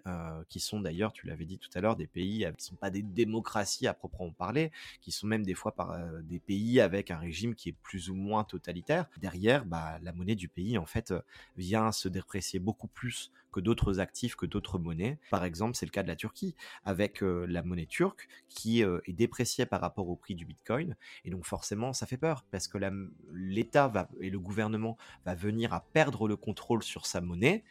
qui 0.49 0.61
sont 0.61 0.81
d'ailleurs, 0.81 1.13
tu 1.13 1.27
l'avais 1.27 1.45
dit 1.45 1.59
tout 1.59 1.71
à 1.75 1.81
l'heure, 1.81 1.97
des 1.97 2.07
pays 2.07 2.41
qui 2.41 2.45
ne 2.47 2.53
sont 2.59 2.77
pas 2.77 2.91
des 2.91 3.03
démocraties 3.03 3.87
à 3.87 3.95
proprement 3.95 4.33
parler, 4.33 4.71
qui 5.01 5.13
sont 5.13 5.27
même 5.27 5.45
des 5.45 5.55
fois 5.55 5.75
par, 5.75 5.97
des 6.23 6.39
pays 6.39 6.81
avec 6.81 7.11
un 7.11 7.19
régime 7.19 7.55
qui 7.55 7.71
est 7.71 7.77
plus 7.83 8.11
ou 8.11 8.15
moins 8.15 8.45
totalitaire, 8.45 9.07
derrière, 9.19 9.65
bah, 9.65 9.99
la 10.03 10.13
monnaie 10.13 10.37
du 10.37 10.49
pays, 10.49 10.79
en 10.79 10.87
fait, 10.87 11.15
vient 11.57 11.93
se 11.93 12.09
déprécier 12.09 12.59
beaucoup 12.59 12.89
plus 12.89 13.33
que 13.53 13.61
d'autres 13.61 14.01
actifs, 14.01 14.37
que 14.37 14.45
d'autres 14.45 14.79
monnaies. 14.79 15.19
Par 15.31 15.43
exemple, 15.43 15.77
c'est 15.77 15.87
le 15.87 15.91
cas 15.91 16.03
de 16.03 16.09
la 16.09 16.17
Turquie, 16.17 16.55
avec 16.85 17.23
la 17.23 17.63
monnaie 17.63 17.87
turque 17.87 18.29
qui 18.49 18.83
est 18.83 19.13
dépréciée 19.13 19.65
par 19.65 19.81
rapport 19.81 20.09
au 20.09 20.17
prix 20.17 20.35
du 20.35 20.45
Bitcoin. 20.45 20.95
Et 21.25 21.31
donc 21.31 21.47
forcément, 21.47 21.95
ça 21.95 22.07
fait 22.07 22.19
peur, 22.19 22.45
parce 22.51 22.69
que 22.69 22.77
l'État 23.33 23.91
et 24.21 24.29
le 24.29 24.39
gouvernement 24.39 24.99
va 25.25 25.35
venir 25.35 25.73
à 25.73 25.81
perdre 25.81 26.26
le 26.27 26.37
contrôle 26.37 26.83
sur 26.83 27.07
sa 27.07 27.21
monnaie. 27.21 27.65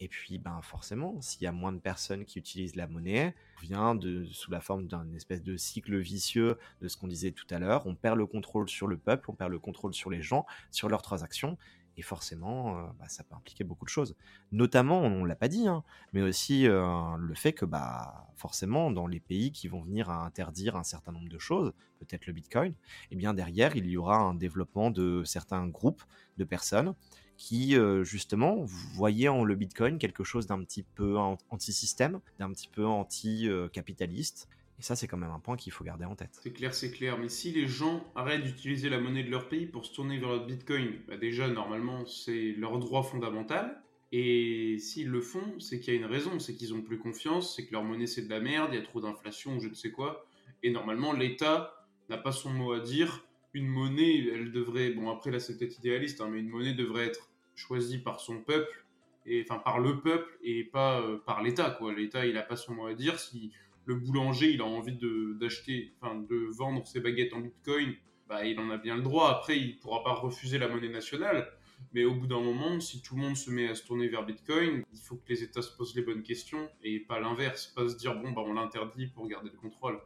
Et 0.00 0.08
puis, 0.08 0.38
ben 0.38 0.60
forcément, 0.62 1.20
s'il 1.20 1.42
y 1.42 1.46
a 1.46 1.52
moins 1.52 1.72
de 1.72 1.78
personnes 1.78 2.24
qui 2.24 2.40
utilisent 2.40 2.74
la 2.74 2.88
monnaie, 2.88 3.36
vient 3.62 3.94
de 3.94 4.24
sous 4.24 4.50
la 4.50 4.60
forme 4.60 4.88
d'un 4.88 5.12
espèce 5.14 5.44
de 5.44 5.56
cycle 5.56 5.96
vicieux 5.96 6.58
de 6.80 6.88
ce 6.88 6.96
qu'on 6.96 7.06
disait 7.06 7.30
tout 7.30 7.46
à 7.50 7.60
l'heure. 7.60 7.86
On 7.86 7.94
perd 7.94 8.18
le 8.18 8.26
contrôle 8.26 8.68
sur 8.68 8.88
le 8.88 8.96
peuple, 8.96 9.30
on 9.30 9.34
perd 9.34 9.52
le 9.52 9.60
contrôle 9.60 9.94
sur 9.94 10.10
les 10.10 10.20
gens, 10.20 10.44
sur 10.72 10.88
leurs 10.88 11.02
transactions, 11.02 11.56
et 11.96 12.02
forcément, 12.02 12.78
euh, 12.78 12.82
bah, 12.98 13.08
ça 13.08 13.22
peut 13.22 13.34
impliquer 13.34 13.64
beaucoup 13.64 13.84
de 13.84 13.90
choses. 13.90 14.16
Notamment, 14.50 15.00
on 15.00 15.22
ne 15.22 15.28
l'a 15.28 15.36
pas 15.36 15.48
dit, 15.48 15.68
hein, 15.68 15.84
mais 16.12 16.22
aussi 16.22 16.66
euh, 16.66 17.16
le 17.18 17.34
fait 17.34 17.52
que 17.52 17.64
bah, 17.64 18.28
forcément, 18.34 18.90
dans 18.90 19.06
les 19.06 19.20
pays 19.20 19.52
qui 19.52 19.68
vont 19.68 19.82
venir 19.82 20.10
à 20.10 20.24
interdire 20.24 20.76
un 20.76 20.84
certain 20.84 21.12
nombre 21.12 21.28
de 21.28 21.38
choses, 21.38 21.72
peut-être 22.00 22.26
le 22.26 22.32
Bitcoin, 22.32 22.74
eh 23.10 23.16
bien 23.16 23.34
derrière, 23.34 23.76
il 23.76 23.86
y 23.86 23.96
aura 23.96 24.16
un 24.16 24.34
développement 24.34 24.90
de 24.90 25.22
certains 25.24 25.68
groupes 25.68 26.02
de 26.38 26.44
personnes 26.44 26.94
qui, 27.42 27.76
euh, 27.76 28.04
justement, 28.04 28.62
voyaient 28.94 29.26
en 29.26 29.42
le 29.42 29.56
Bitcoin 29.56 29.98
quelque 29.98 30.22
chose 30.22 30.46
d'un 30.46 30.62
petit 30.62 30.84
peu 30.84 31.16
anti-système, 31.18 32.20
d'un 32.38 32.52
petit 32.52 32.68
peu 32.68 32.86
anti-capitaliste, 32.86 34.48
et 34.78 34.82
ça, 34.82 34.94
c'est 34.94 35.08
quand 35.08 35.16
même 35.16 35.32
un 35.32 35.40
point 35.40 35.56
qu'il 35.56 35.72
faut 35.72 35.82
garder 35.82 36.04
en 36.04 36.14
tête. 36.14 36.38
C'est 36.40 36.52
clair, 36.52 36.72
c'est 36.72 36.92
clair. 36.92 37.18
Mais 37.18 37.28
si 37.28 37.50
les 37.50 37.66
gens 37.66 38.04
arrêtent 38.14 38.44
d'utiliser 38.44 38.88
la 38.88 39.00
monnaie 39.00 39.24
de 39.24 39.30
leur 39.30 39.48
pays 39.48 39.66
pour 39.66 39.84
se 39.84 39.92
tourner 39.92 40.18
vers 40.18 40.32
le 40.32 40.46
Bitcoin, 40.46 40.92
bah 41.08 41.16
déjà, 41.16 41.48
normalement, 41.48 42.06
c'est 42.06 42.52
leur 42.52 42.78
droit 42.78 43.02
fondamental. 43.02 43.82
Et 44.12 44.78
s'ils 44.78 45.08
le 45.08 45.20
font, 45.20 45.58
c'est 45.58 45.80
qu'il 45.80 45.94
y 45.94 45.96
a 45.96 46.00
une 46.00 46.06
raison. 46.06 46.38
C'est 46.38 46.54
qu'ils 46.54 46.74
ont 46.74 46.80
plus 46.80 46.98
confiance, 46.98 47.56
c'est 47.56 47.66
que 47.66 47.72
leur 47.72 47.82
monnaie, 47.82 48.06
c'est 48.06 48.22
de 48.22 48.30
la 48.30 48.38
merde, 48.38 48.70
il 48.72 48.76
y 48.76 48.80
a 48.80 48.82
trop 48.82 49.00
d'inflation, 49.00 49.58
je 49.58 49.68
ne 49.68 49.74
sais 49.74 49.90
quoi. 49.90 50.26
Et 50.62 50.70
normalement, 50.70 51.12
l'État 51.12 51.74
n'a 52.08 52.18
pas 52.18 52.32
son 52.32 52.50
mot 52.50 52.72
à 52.72 52.78
dire. 52.78 53.26
Une 53.52 53.66
monnaie, 53.66 54.28
elle 54.32 54.52
devrait... 54.52 54.90
Bon, 54.90 55.10
après, 55.10 55.32
là, 55.32 55.40
c'est 55.40 55.58
peut-être 55.58 55.78
idéaliste, 55.78 56.20
hein, 56.20 56.28
mais 56.30 56.38
une 56.38 56.48
monnaie 56.48 56.74
devrait 56.74 57.06
être 57.06 57.31
choisie 57.54 57.98
par 57.98 58.20
son 58.20 58.40
peuple, 58.42 58.86
et 59.26 59.44
enfin 59.48 59.58
par 59.58 59.78
le 59.78 60.00
peuple, 60.00 60.38
et 60.42 60.64
pas 60.64 61.00
euh, 61.00 61.18
par 61.18 61.42
l'État, 61.42 61.70
quoi. 61.70 61.94
L'État, 61.94 62.26
il 62.26 62.34
n'a 62.34 62.42
pas 62.42 62.56
son 62.56 62.74
mot 62.74 62.86
à 62.86 62.94
dire. 62.94 63.18
Si 63.18 63.52
le 63.84 63.94
boulanger, 63.94 64.50
il 64.52 64.60
a 64.60 64.64
envie 64.64 64.96
de, 64.96 65.36
d'acheter, 65.40 65.92
enfin, 66.00 66.16
de 66.16 66.48
vendre 66.56 66.86
ses 66.86 67.00
baguettes 67.00 67.32
en 67.32 67.40
bitcoin, 67.40 67.94
bah, 68.28 68.44
il 68.44 68.58
en 68.58 68.70
a 68.70 68.78
bien 68.78 68.96
le 68.96 69.02
droit. 69.02 69.30
Après, 69.30 69.58
il 69.58 69.78
pourra 69.78 70.02
pas 70.02 70.14
refuser 70.14 70.58
la 70.58 70.68
monnaie 70.68 70.88
nationale. 70.88 71.48
Mais 71.92 72.04
au 72.04 72.14
bout 72.14 72.26
d'un 72.26 72.40
moment, 72.40 72.80
si 72.80 73.02
tout 73.02 73.16
le 73.16 73.22
monde 73.22 73.36
se 73.36 73.50
met 73.50 73.68
à 73.68 73.74
se 73.74 73.84
tourner 73.84 74.08
vers 74.08 74.24
Bitcoin, 74.24 74.84
il 74.92 75.00
faut 75.00 75.16
que 75.16 75.28
les 75.28 75.42
États 75.42 75.62
se 75.62 75.76
posent 75.76 75.96
les 75.96 76.02
bonnes 76.02 76.22
questions 76.22 76.70
et 76.82 77.00
pas 77.00 77.18
l'inverse, 77.18 77.66
pas 77.74 77.88
se 77.88 77.96
dire 77.96 78.14
bon 78.14 78.30
bah 78.30 78.42
on 78.46 78.52
l'interdit 78.52 79.08
pour 79.08 79.26
garder 79.26 79.50
le 79.50 79.58
contrôle. 79.58 80.00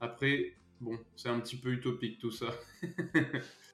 Après, 0.00 0.54
bon, 0.82 0.98
c'est 1.16 1.28
un 1.28 1.40
petit 1.40 1.56
peu 1.56 1.72
utopique 1.72 2.18
tout 2.18 2.30
ça. 2.30 2.46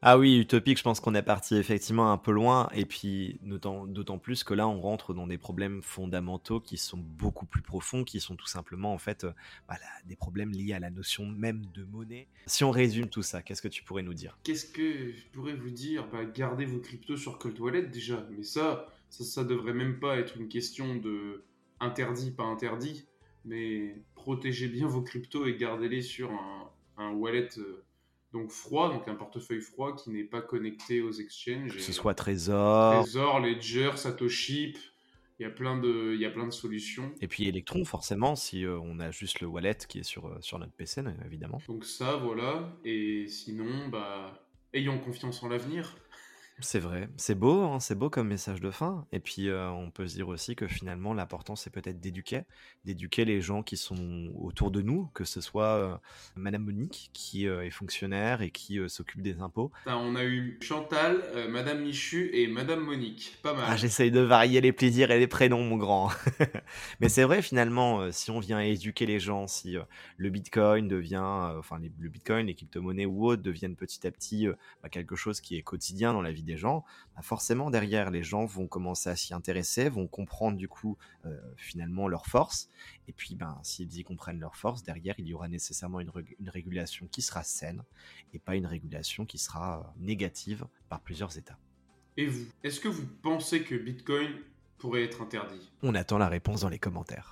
Ah 0.01 0.17
oui, 0.17 0.39
utopique, 0.39 0.79
je 0.79 0.85
pense 0.85 1.01
qu'on 1.01 1.17
est 1.17 1.25
parti 1.25 1.57
effectivement 1.57 2.13
un 2.13 2.19
peu 2.19 2.31
loin, 2.31 2.69
et 2.73 2.85
puis 2.85 3.41
d'autant 3.43 4.19
plus 4.19 4.45
que 4.45 4.55
là, 4.55 4.69
on 4.69 4.81
rentre 4.81 5.13
dans 5.13 5.27
des 5.27 5.39
problèmes 5.39 5.83
fondamentaux 5.83 6.61
qui 6.61 6.77
sont 6.77 6.99
beaucoup 6.99 7.47
plus 7.47 7.63
profonds, 7.63 8.05
qui 8.05 8.21
sont 8.21 8.37
tout 8.37 8.47
simplement 8.47 8.95
en 8.95 8.99
fait 8.99 9.25
euh, 9.25 9.33
des 10.07 10.15
problèmes 10.15 10.53
liés 10.53 10.73
à 10.73 10.79
la 10.79 10.91
notion 10.91 11.27
même 11.27 11.67
de 11.75 11.83
monnaie. 11.83 12.29
Si 12.47 12.63
on 12.63 12.71
résume 12.71 13.09
tout 13.09 13.23
ça, 13.23 13.43
qu'est-ce 13.43 13.61
que 13.61 13.67
tu 13.67 13.83
pourrais 13.83 14.05
nous 14.05 14.15
dire? 14.15 14.39
Qu'est-ce 14.45 14.67
que 14.67 15.13
je 15.13 15.27
pourrais 15.33 15.55
vous 15.55 15.71
dire? 15.71 16.07
Bah, 16.13 16.25
Gardez 16.25 16.65
vos 16.65 16.79
cryptos 16.79 17.17
sur 17.17 17.37
Cold 17.39 17.59
Wallet 17.59 17.83
déjà, 17.83 18.25
mais 18.31 18.45
ça, 18.45 18.87
ça, 19.11 19.25
ça 19.25 19.43
devrait 19.43 19.75
même 19.75 19.99
pas 19.99 20.17
être 20.17 20.37
une 20.37 20.47
question 20.47 20.95
de 20.95 21.43
interdit, 21.81 22.31
pas 22.31 22.45
interdit, 22.45 23.09
mais 23.45 23.97
protégez 24.15 24.69
bien 24.69 24.87
vos 24.87 25.03
cryptos 25.03 25.47
et 25.47 25.57
gardez-les 25.57 26.03
sur 26.03 26.31
un, 26.31 26.71
wallet. 27.13 27.49
Euh, 27.59 27.85
donc 28.33 28.51
froid, 28.51 28.93
donc 28.93 29.09
un 29.09 29.15
portefeuille 29.15 29.63
froid 29.63 29.97
qui 29.97 30.11
n'est 30.11 30.25
pas 30.25 30.43
connecté 30.43 31.01
aux 31.01 31.13
exchanges. 31.13 31.73
Que 31.73 31.81
ce 31.81 31.93
soit 31.93 32.15
Trésor. 32.15 33.03
Trésor, 33.03 33.41
Ledger, 33.41 33.93
Satoshi, 33.97 34.77
il 35.39 35.45
y 35.45 35.47
a 35.47 35.51
plein 35.51 35.79
de, 35.79 36.13
il 36.15 36.21
y 36.21 36.27
a 36.27 36.31
plein 36.31 36.47
de 36.47 36.53
solutions. 36.53 37.11
Et 37.21 37.29
puis 37.29 37.49
Electron, 37.49 37.85
forcément, 37.85 38.37
si 38.37 38.65
euh, 38.65 38.79
on 38.83 39.01
a 39.01 39.11
juste 39.11 39.41
le 39.41 39.47
wallet 39.47 39.79
qui 39.89 40.01
est 40.01 40.03
sur, 40.03 40.27
euh, 40.27 40.37
sur 40.41 40.59
notre 40.59 40.73
PC, 40.73 41.03
évidemment. 41.25 41.63
Donc 41.69 41.85
ça, 41.85 42.17
voilà. 42.17 42.77
Et 42.85 43.27
sinon, 43.29 43.89
bah, 43.89 44.45
ayons 44.75 44.99
confiance 44.99 45.43
en 45.43 45.49
l'avenir. 45.49 45.97
C'est 46.61 46.81
vrai, 46.81 47.09
c'est 47.17 47.37
beau, 47.37 47.63
hein, 47.63 47.79
c'est 47.79 47.95
beau 47.95 48.11
comme 48.11 48.29
message 48.29 48.61
de 48.61 48.73
fin. 48.73 49.07
Et 49.13 49.21
puis 49.21 49.49
euh, 49.49 49.71
on 49.71 49.93
peut 49.93 50.09
se 50.09 50.15
dire 50.15 50.27
aussi 50.27 50.57
que 50.57 50.67
finalement 50.67 51.15
l'important 51.15 51.55
c'est 51.55 51.71
peut-être 51.71 52.01
d'éduquer, 52.01 52.43
d'éduquer 52.85 53.25
les 53.25 53.41
gens 53.41 53.63
qui 53.63 53.77
sont 53.77 54.33
autour 54.35 54.73
de 54.73 54.83
nous, 54.83 55.09
que 55.15 55.23
ce 55.23 55.41
soit 55.41 55.77
euh, 55.77 55.97
Madame 56.35 56.65
Monique 56.65 57.11
qui 57.13 57.47
euh, 57.47 57.65
est 57.65 57.71
fonctionnaire 57.71 58.43
et 58.43 58.51
qui 58.51 58.81
s'occupe 58.89 59.23
des 59.23 59.41
impôts. 59.41 59.71
on 59.87 60.17
a 60.17 60.25
eu 60.25 60.59
Chantal, 60.61 61.23
Madame 61.49 61.83
Michu 61.83 62.31
et 62.33 62.49
Madame 62.49 62.81
Monique, 62.81 63.39
pas 63.43 63.55
mal. 63.55 63.65
Ah, 63.69 63.77
j'essaye 63.77 64.11
de 64.11 64.21
varier 64.21 64.61
les 64.61 64.73
plaisirs 64.73 65.13
et 65.13 65.19
les 65.19 65.29
prénoms, 65.29 65.63
mon 65.63 65.77
grand. 65.77 66.11
Mais 67.01 67.09
c'est 67.09 67.25
vrai 67.25 67.41
finalement, 67.41 68.11
si 68.11 68.33
on 68.33 68.41
vient 68.41 68.61
éduquer 68.61 69.07
les 69.07 69.21
gens, 69.21 69.47
si 69.47 69.77
le 70.17 70.31
Bitcoin 70.31 70.89
devient, 70.89 71.53
enfin 71.59 71.79
le 71.79 72.09
Bitcoin, 72.09 72.47
les 72.47 72.55
crypto-monnaies 72.55 73.07
ou 73.07 73.27
autres 73.27 73.43
deviennent 73.43 73.77
petit 73.77 74.05
à 74.07 74.11
petit 74.11 74.49
bah, 74.83 74.89
quelque 74.89 75.15
chose 75.15 75.41
qui 75.41 75.57
est 75.57 75.63
quotidien 75.63 76.13
dans 76.13 76.23
la 76.23 76.33
vie 76.33 76.48
des 76.49 76.57
gens, 76.57 76.85
bah, 77.15 77.23
forcément 77.23 77.71
derrière 77.71 78.11
les 78.11 78.23
gens 78.23 78.45
vont 78.47 78.67
commencer 78.67 79.09
à 79.11 79.17
s'y 79.17 79.35
intéresser, 79.35 79.89
vont 79.89 80.09
comprendre 80.09 80.57
du 80.57 80.67
coup 80.67 80.97
euh, 81.25 81.39
finalement 81.57 82.09
leurs 82.09 82.27
forces. 82.27 82.69
Et 83.07 83.13
puis 83.13 83.37
ben, 83.37 83.59
s'ils 83.63 83.97
y 83.99 84.03
comprennent 84.03 84.41
leurs 84.41 84.57
forces, 84.57 84.83
derrière 84.83 85.15
il 85.19 85.27
y 85.27 85.35
aura 85.35 85.49
nécessairement 85.49 86.01
une, 86.01 86.11
régulation 86.49 87.07
qui 87.07 87.23
sera 87.23 87.45
saine 87.45 87.85
et 88.33 88.39
pas 88.39 88.57
une 88.57 88.67
régulation 88.67 89.27
qui 89.27 89.39
sera 89.39 89.79
euh, 89.79 90.01
négative 90.01 90.67
par 90.89 91.01
plusieurs 91.01 91.37
États. 91.39 91.59
Et 92.17 92.27
vous, 92.27 92.47
est-ce 92.65 92.81
que 92.81 92.89
vous 92.89 93.07
pensez 93.23 93.63
que 93.63 93.77
Bitcoin 93.77 94.33
pourrait 94.79 95.05
être 95.05 95.23
interdit? 95.23 95.71
On 95.83 95.95
attend 95.95 96.19
la 96.19 96.29
réponse 96.29 96.63
dans 96.63 96.69
les 96.69 96.79
commentaires. 96.79 97.27